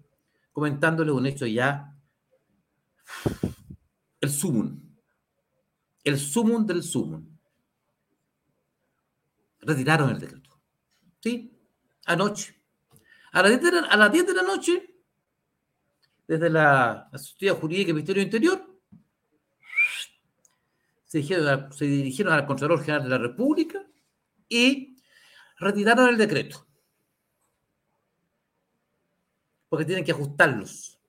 comentándole 0.52 1.10
un 1.10 1.26
hecho 1.26 1.46
ya. 1.46 1.92
El 4.20 4.30
sumum. 4.30 4.80
El 6.04 6.16
sumum 6.16 6.64
del 6.64 6.84
sumum. 6.84 7.26
Retiraron 9.62 10.10
el 10.10 10.20
decreto. 10.20 10.62
¿Sí? 11.20 11.58
Anoche. 12.06 12.54
A 13.32 13.42
las 13.42 13.50
10 13.50 13.62
de 13.62 13.72
la, 13.72 13.88
a 13.88 13.96
las 13.96 14.12
10 14.12 14.26
de 14.28 14.34
la 14.34 14.42
noche, 14.42 15.02
desde 16.28 16.50
la 16.50 17.08
Asesoría 17.12 17.54
Jurídica 17.54 17.90
y 17.90 17.94
Ministerio 17.94 18.22
Interior, 18.22 18.73
se 21.22 21.84
dirigieron, 21.84 22.32
al 22.32 22.46
Contralor 22.46 22.80
General 22.80 23.04
de 23.04 23.08
la 23.10 23.18
República 23.18 23.86
y 24.48 24.96
retiraron 25.58 26.08
el 26.08 26.18
decreto 26.18 26.66
porque 29.74 29.86
tienen 29.86 30.04
que 30.04 30.12
ajustarlos. 30.12 31.00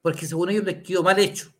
Porque 0.00 0.26
según 0.26 0.48
ellos 0.48 0.64
les 0.64 0.82
quedó 0.82 1.02
mal 1.02 1.18
hecho. 1.18 1.52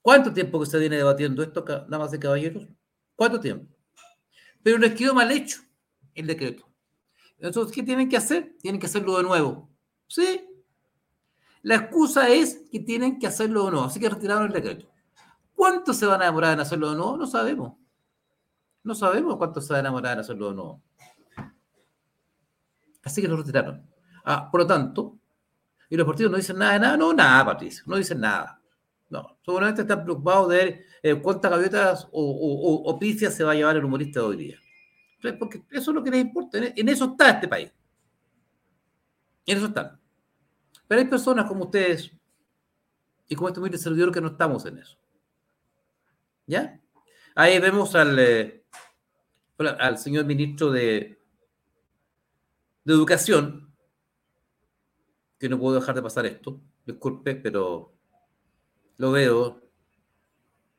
¿Cuánto 0.00 0.32
tiempo 0.32 0.60
que 0.60 0.66
se 0.66 0.78
viene 0.78 0.98
debatiendo 0.98 1.42
esto, 1.42 1.62
damas 1.88 2.12
de 2.12 2.20
caballeros? 2.20 2.68
¿Cuánto 3.16 3.40
tiempo? 3.40 3.74
Pero 4.62 4.78
les 4.78 4.94
quedó 4.94 5.14
mal 5.14 5.32
hecho 5.32 5.62
el 6.14 6.28
decreto. 6.28 6.64
Entonces, 7.40 7.74
¿qué 7.74 7.82
tienen 7.82 8.08
que 8.08 8.16
hacer? 8.16 8.56
Tienen 8.60 8.80
que 8.80 8.86
hacerlo 8.86 9.16
de 9.16 9.24
nuevo. 9.24 9.68
¿Sí? 10.06 10.48
La 11.62 11.74
excusa 11.74 12.28
es 12.28 12.62
que 12.70 12.78
tienen 12.78 13.18
que 13.18 13.26
hacerlo 13.26 13.64
de 13.64 13.72
nuevo. 13.72 13.86
Así 13.86 13.98
que 13.98 14.08
retiraron 14.08 14.46
el 14.46 14.52
decreto. 14.52 14.91
¿Cuánto 15.62 15.94
se 15.94 16.06
van 16.06 16.20
a 16.20 16.24
demorar 16.24 16.54
en 16.54 16.58
hacerlo 16.58 16.90
de 16.90 16.96
nuevo? 16.96 17.16
No 17.16 17.24
sabemos. 17.24 17.74
No 18.82 18.96
sabemos 18.96 19.36
cuánto 19.36 19.60
se 19.60 19.72
van 19.72 19.86
a 19.86 19.90
demorar 19.90 20.14
en 20.14 20.18
hacerlo 20.18 20.48
de 20.48 20.54
nuevo. 20.56 20.82
Así 23.04 23.22
que 23.22 23.28
lo 23.28 23.36
retiraron. 23.36 23.88
Ah, 24.24 24.50
por 24.50 24.62
lo 24.62 24.66
tanto, 24.66 25.20
y 25.88 25.96
los 25.96 26.04
partidos 26.04 26.32
no 26.32 26.36
dicen 26.36 26.58
nada 26.58 26.72
de 26.72 26.80
nada, 26.80 26.96
no, 26.96 27.12
nada, 27.12 27.44
Patricio, 27.44 27.84
no 27.86 27.94
dicen 27.94 28.18
nada. 28.18 28.60
No, 29.08 29.38
seguramente 29.44 29.82
están 29.82 30.02
preocupados 30.02 30.48
de 30.48 30.56
ver 30.56 30.84
eh, 31.00 31.22
cuántas 31.22 31.52
gaviotas 31.52 32.08
o, 32.10 32.82
o, 32.84 33.00
se 33.00 33.44
va 33.44 33.52
a 33.52 33.54
llevar 33.54 33.76
el 33.76 33.84
humorista 33.84 34.18
de 34.18 34.26
hoy 34.26 34.36
día. 34.36 34.58
Porque 35.38 35.62
eso 35.70 35.92
es 35.92 35.94
lo 35.94 36.02
que 36.02 36.10
les 36.10 36.22
importa. 36.22 36.58
En 36.58 36.88
eso 36.88 37.04
está 37.04 37.30
este 37.30 37.46
país. 37.46 37.72
En 39.46 39.58
eso 39.58 39.66
están. 39.66 39.96
Pero 40.88 41.02
hay 41.02 41.06
personas 41.06 41.46
como 41.46 41.66
ustedes 41.66 42.10
y 43.28 43.36
como 43.36 43.46
este 43.46 43.60
humilde 43.60 43.78
servidor 43.78 44.10
que 44.10 44.20
no 44.20 44.26
estamos 44.26 44.66
en 44.66 44.78
eso. 44.78 44.98
¿Ya? 46.46 46.80
Ahí 47.34 47.58
vemos 47.58 47.94
al, 47.94 48.18
eh, 48.18 48.64
al 49.58 49.98
señor 49.98 50.24
ministro 50.26 50.70
de, 50.70 51.18
de 52.84 52.92
educación, 52.92 53.72
que 55.38 55.48
no 55.48 55.58
puedo 55.58 55.80
dejar 55.80 55.94
de 55.94 56.02
pasar 56.02 56.26
esto, 56.26 56.60
disculpe, 56.86 57.34
pero 57.34 57.92
lo 58.96 59.12
veo 59.12 59.62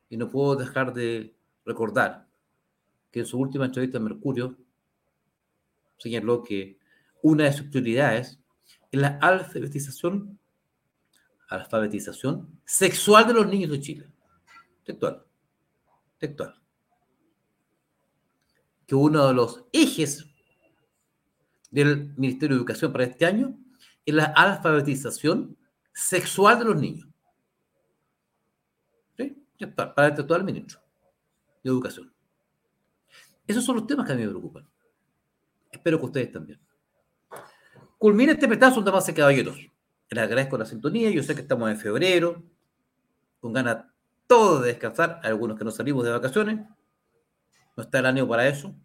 y 0.09 0.17
no 0.17 0.29
puedo 0.29 0.55
dejar 0.55 0.93
de 0.93 1.35
recordar 1.65 2.27
que 3.11 3.21
en 3.21 3.25
su 3.25 3.39
última 3.39 3.65
entrevista 3.65 3.97
en 3.97 4.03
Mercurio 4.05 4.57
señaló 5.97 6.43
que 6.43 6.79
una 7.21 7.45
de 7.45 7.53
sus 7.53 7.67
prioridades 7.67 8.39
es 8.91 8.99
la 8.99 9.17
alfabetización, 9.21 10.39
alfabetización 11.49 12.59
sexual 12.65 13.27
de 13.27 13.33
los 13.33 13.47
niños 13.47 13.71
de 13.71 13.79
Chile. 13.79 14.07
Textual. 14.83 15.25
Textual. 16.23 16.55
Que 18.87 18.95
uno 18.95 19.27
de 19.27 19.33
los 19.33 19.65
ejes 19.73 20.25
del 21.69 22.13
Ministerio 22.15 22.55
de 22.55 22.59
Educación 22.61 22.93
para 22.93 23.03
este 23.03 23.25
año 23.25 23.59
es 24.05 24.15
la 24.15 24.25
alfabetización 24.27 25.57
sexual 25.93 26.59
de 26.59 26.65
los 26.65 26.77
niños. 26.77 27.09
Para 29.75 30.07
el 30.07 30.43
ministro 30.45 30.79
de 31.61 31.69
Educación. 31.69 32.13
Esos 33.45 33.65
son 33.65 33.75
los 33.75 33.87
temas 33.87 34.07
que 34.07 34.13
a 34.13 34.15
mí 34.15 34.23
me 34.23 34.29
preocupan. 34.29 34.65
Espero 35.69 35.99
que 35.99 36.05
ustedes 36.05 36.31
también. 36.31 36.61
Culmina 37.97 38.31
este 38.31 38.47
petazo, 38.47 38.81
damas 38.81 39.09
y 39.09 39.13
caballeros. 39.13 39.57
Les 40.09 40.23
agradezco 40.23 40.57
la 40.57 40.65
sintonía. 40.65 41.09
Yo 41.09 41.21
sé 41.21 41.35
que 41.35 41.41
estamos 41.41 41.69
en 41.69 41.77
febrero, 41.77 42.41
con 43.41 43.51
ganas 43.51 43.92
todo 44.27 44.61
de 44.61 44.69
descansar. 44.69 45.19
algunos 45.23 45.57
que 45.57 45.65
no 45.65 45.71
salimos 45.71 46.03
de 46.03 46.11
vacaciones. 46.11 46.59
No 47.75 47.83
está 47.83 47.99
el 47.99 48.05
año 48.05 48.27
para 48.27 48.47
eso. 48.47 48.75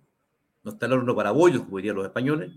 No 0.62 0.72
está 0.72 0.86
el 0.86 0.92
horno 0.92 1.14
para 1.14 1.30
bollos, 1.30 1.62
como 1.62 1.76
dirían 1.76 1.96
los 1.96 2.06
españoles 2.06 2.52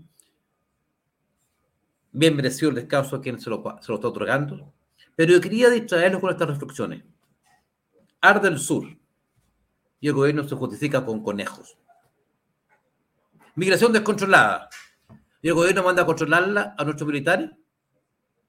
bien 2.12 2.36
merecido 2.36 2.68
el 2.68 2.76
descanso 2.76 3.16
a 3.16 3.20
quien 3.20 3.40
se 3.40 3.50
lo, 3.50 3.62
se 3.80 3.90
lo 3.90 3.96
está 3.96 4.08
otorgando, 4.08 4.72
pero 5.16 5.32
yo 5.32 5.40
quería 5.40 5.70
distraerlos 5.70 6.20
con 6.20 6.30
estas 6.30 6.48
reflexiones. 6.48 7.02
Arde 8.20 8.48
el 8.48 8.58
sur 8.58 8.86
y 9.98 10.08
el 10.08 10.14
gobierno 10.14 10.46
se 10.46 10.54
justifica 10.54 11.04
con 11.04 11.22
conejos. 11.22 11.76
Migración 13.54 13.92
descontrolada 13.92 14.68
y 15.40 15.48
el 15.48 15.54
gobierno 15.54 15.82
manda 15.82 16.02
a 16.02 16.06
controlarla 16.06 16.74
a 16.78 16.84
nuestros 16.84 17.06
militares 17.08 17.50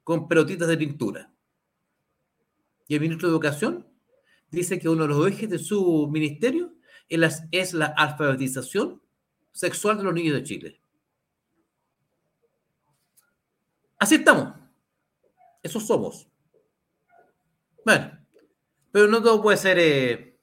con 0.04 0.28
pelotitas 0.28 0.68
de 0.68 0.78
pintura. 0.78 1.32
Y 2.88 2.96
el 2.96 3.02
ministro 3.02 3.30
de 3.30 3.34
Educación 3.34 3.88
dice 4.58 4.80
que 4.80 4.90
uno 4.90 5.04
de 5.04 5.10
los 5.10 5.28
ejes 5.28 5.50
de 5.50 5.60
su 5.60 6.08
ministerio 6.12 6.74
es 7.10 7.74
la 7.74 7.88
alfabetización 7.88 9.02
sexual 9.52 9.98
de 9.98 10.04
los 10.04 10.14
niños 10.14 10.36
de 10.36 10.44
Chile. 10.44 10.82
Así 14.00 14.16
estamos. 14.16 14.54
Eso 15.62 15.80
somos. 15.80 16.28
Bueno, 17.86 18.20
pero 18.92 19.08
no 19.08 19.22
todo 19.22 19.42
puede 19.42 19.58
ser. 19.58 19.78
Eh, 19.80 20.40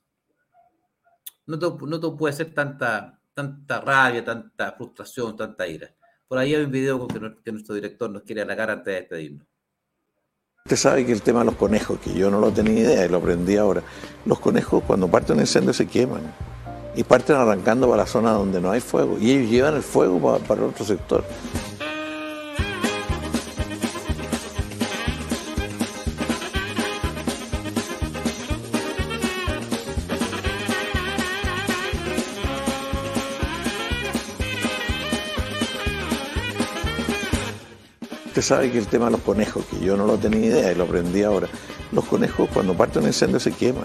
no, 1.46 1.58
todo, 1.58 1.86
no 1.86 1.98
todo 1.98 2.16
puede 2.16 2.34
ser 2.34 2.54
tanta 2.54 3.20
tanta 3.34 3.80
rabia, 3.80 4.24
tanta 4.24 4.72
frustración, 4.72 5.36
tanta 5.36 5.66
ira. 5.66 5.94
Por 6.28 6.38
ahí 6.38 6.54
hay 6.54 6.64
un 6.64 6.70
video 6.70 7.08
que, 7.08 7.50
nuestro 7.52 7.74
director 7.74 8.10
nos 8.10 8.22
quiere 8.22 8.42
halagar 8.42 8.70
antes 8.70 8.86
de 8.86 9.00
despedirnos. 9.00 9.46
Usted 10.66 10.76
sabe 10.76 11.06
que 11.06 11.12
el 11.12 11.22
tema 11.22 11.38
de 11.38 11.46
los 11.46 11.54
conejos, 11.54 11.98
que 12.00 12.12
yo 12.12 12.30
no 12.30 12.38
lo 12.38 12.52
tenía 12.52 12.80
idea 12.80 13.06
y 13.06 13.08
lo 13.08 13.16
aprendí 13.16 13.56
ahora, 13.56 13.82
los 14.26 14.38
conejos 14.40 14.82
cuando 14.86 15.08
parten 15.08 15.36
un 15.36 15.40
incendio 15.40 15.72
se 15.72 15.86
queman 15.86 16.20
y 16.94 17.02
parten 17.02 17.36
arrancando 17.36 17.88
para 17.88 18.02
la 18.02 18.06
zona 18.06 18.32
donde 18.32 18.60
no 18.60 18.70
hay 18.70 18.80
fuego 18.80 19.16
y 19.18 19.30
ellos 19.30 19.50
llevan 19.50 19.76
el 19.76 19.82
fuego 19.82 20.20
para, 20.20 20.44
para 20.44 20.66
otro 20.66 20.84
sector. 20.84 21.24
Usted 38.40 38.54
sabe 38.54 38.72
que 38.72 38.78
el 38.78 38.86
tema 38.86 39.04
de 39.04 39.10
los 39.10 39.20
conejos, 39.20 39.66
que 39.66 39.78
yo 39.80 39.98
no 39.98 40.06
lo 40.06 40.16
tenía 40.16 40.46
idea 40.46 40.72
y 40.72 40.74
lo 40.74 40.84
aprendí 40.84 41.22
ahora, 41.22 41.46
los 41.92 42.06
conejos 42.06 42.48
cuando 42.48 42.74
parten 42.74 43.02
un 43.02 43.08
incendio 43.08 43.38
se 43.38 43.52
queman 43.52 43.84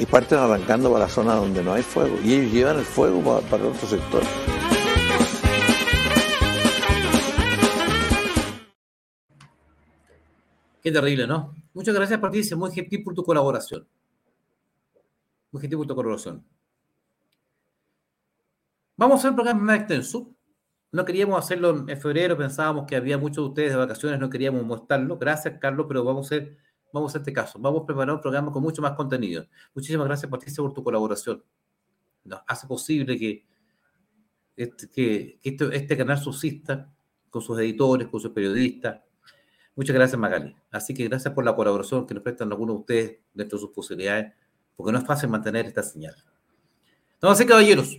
y 0.00 0.06
parten 0.06 0.38
arrancando 0.38 0.90
para 0.90 1.04
la 1.04 1.10
zona 1.10 1.34
donde 1.34 1.62
no 1.62 1.74
hay 1.74 1.82
fuego 1.82 2.16
y 2.24 2.32
ellos 2.32 2.52
llevan 2.54 2.78
el 2.78 2.86
fuego 2.86 3.22
para, 3.22 3.66
otro 3.66 3.86
sector. 3.86 4.22
Qué 10.82 10.90
terrible, 10.90 11.26
¿no? 11.26 11.54
Muchas 11.74 11.94
gracias, 11.94 12.18
Patricia. 12.18 12.56
Muy 12.56 12.72
gentil 12.72 13.04
por 13.04 13.12
tu 13.12 13.22
colaboración. 13.22 13.86
Muy 15.52 15.60
gentil 15.60 15.76
por 15.76 15.86
tu 15.86 15.94
colaboración. 15.94 16.42
Vamos 18.96 19.16
a 19.16 19.18
hacer 19.18 19.30
un 19.32 19.36
programa 19.36 19.60
más 19.60 19.80
extenso. 19.80 20.34
No 20.92 21.04
queríamos 21.04 21.38
hacerlo 21.38 21.84
en 21.88 22.00
febrero, 22.00 22.36
pensábamos 22.36 22.86
que 22.86 22.96
había 22.96 23.18
muchos 23.18 23.44
de 23.44 23.48
ustedes 23.48 23.70
de 23.70 23.76
vacaciones, 23.76 24.20
no 24.20 24.30
queríamos 24.30 24.64
mostrarlo. 24.64 25.18
Gracias, 25.18 25.58
Carlos, 25.60 25.86
pero 25.88 26.04
vamos 26.04 26.26
a 26.26 26.36
hacer, 26.36 26.56
vamos 26.92 27.14
a 27.14 27.18
este 27.18 27.32
caso. 27.32 27.58
Vamos 27.58 27.82
a 27.82 27.86
preparar 27.86 28.14
un 28.14 28.20
programa 28.20 28.52
con 28.52 28.62
mucho 28.62 28.80
más 28.80 28.92
contenido. 28.92 29.46
Muchísimas 29.74 30.06
gracias, 30.06 30.30
Patricia, 30.30 30.62
por 30.62 30.72
tu 30.72 30.82
colaboración. 30.82 31.42
Nos 32.24 32.40
hace 32.46 32.66
posible 32.66 33.18
que 33.18 33.44
este, 34.56 34.88
que, 34.88 35.38
este, 35.42 35.76
este 35.76 35.96
canal 35.96 36.18
subsista 36.18 36.90
con 37.28 37.42
sus 37.42 37.58
editores, 37.58 38.08
con 38.08 38.20
sus 38.20 38.30
periodistas. 38.30 39.00
Muchas 39.74 39.94
gracias, 39.94 40.18
Magali. 40.18 40.56
Así 40.70 40.94
que 40.94 41.06
gracias 41.06 41.34
por 41.34 41.44
la 41.44 41.54
colaboración 41.54 42.06
que 42.06 42.14
nos 42.14 42.22
prestan 42.22 42.50
algunos 42.50 42.76
de 42.76 42.80
ustedes 42.80 43.18
dentro 43.34 43.58
de 43.58 43.60
sus 43.60 43.70
posibilidades, 43.72 44.32
porque 44.74 44.92
no 44.92 44.98
es 44.98 45.04
fácil 45.04 45.28
mantener 45.28 45.66
esta 45.66 45.82
señal. 45.82 46.14
Entonces, 47.14 47.46
caballeros, 47.46 47.98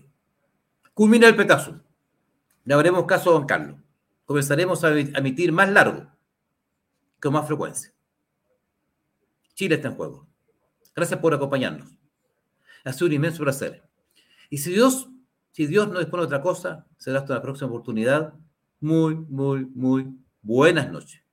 culmina 0.95 1.28
el 1.28 1.36
petazo. 1.36 1.80
Le 2.67 2.73
haremos 2.73 3.06
caso 3.06 3.30
a 3.30 3.34
don 3.34 3.45
Carlos. 3.45 3.80
Comenzaremos 4.25 4.84
a 4.84 4.89
emitir 4.99 5.53
más 5.53 5.69
largo, 5.69 6.06
con 7.21 7.32
más 7.32 7.47
frecuencia. 7.47 7.93
Chile 9.53 9.75
está 9.75 9.88
en 9.88 9.95
juego. 9.95 10.27
Gracias 10.93 11.17
por 11.21 11.34
acompañarnos. 11.34 11.97
Ha 12.84 12.91
sido 12.91 13.08
un 13.08 13.13
inmenso 13.13 13.41
placer. 13.41 13.88
Y 14.49 14.58
si 14.58 14.73
Dios, 14.73 15.08
si 15.53 15.65
Dios 15.65 15.88
no 15.88 15.99
dispone 15.99 16.23
de 16.23 16.25
otra 16.25 16.41
cosa, 16.41 16.86
será 16.97 17.19
hasta 17.19 17.36
la 17.36 17.41
próxima 17.41 17.69
oportunidad. 17.69 18.34
Muy, 18.82 19.15
muy, 19.15 19.65
muy 19.73 20.17
buenas 20.41 20.91
noches. 20.91 21.23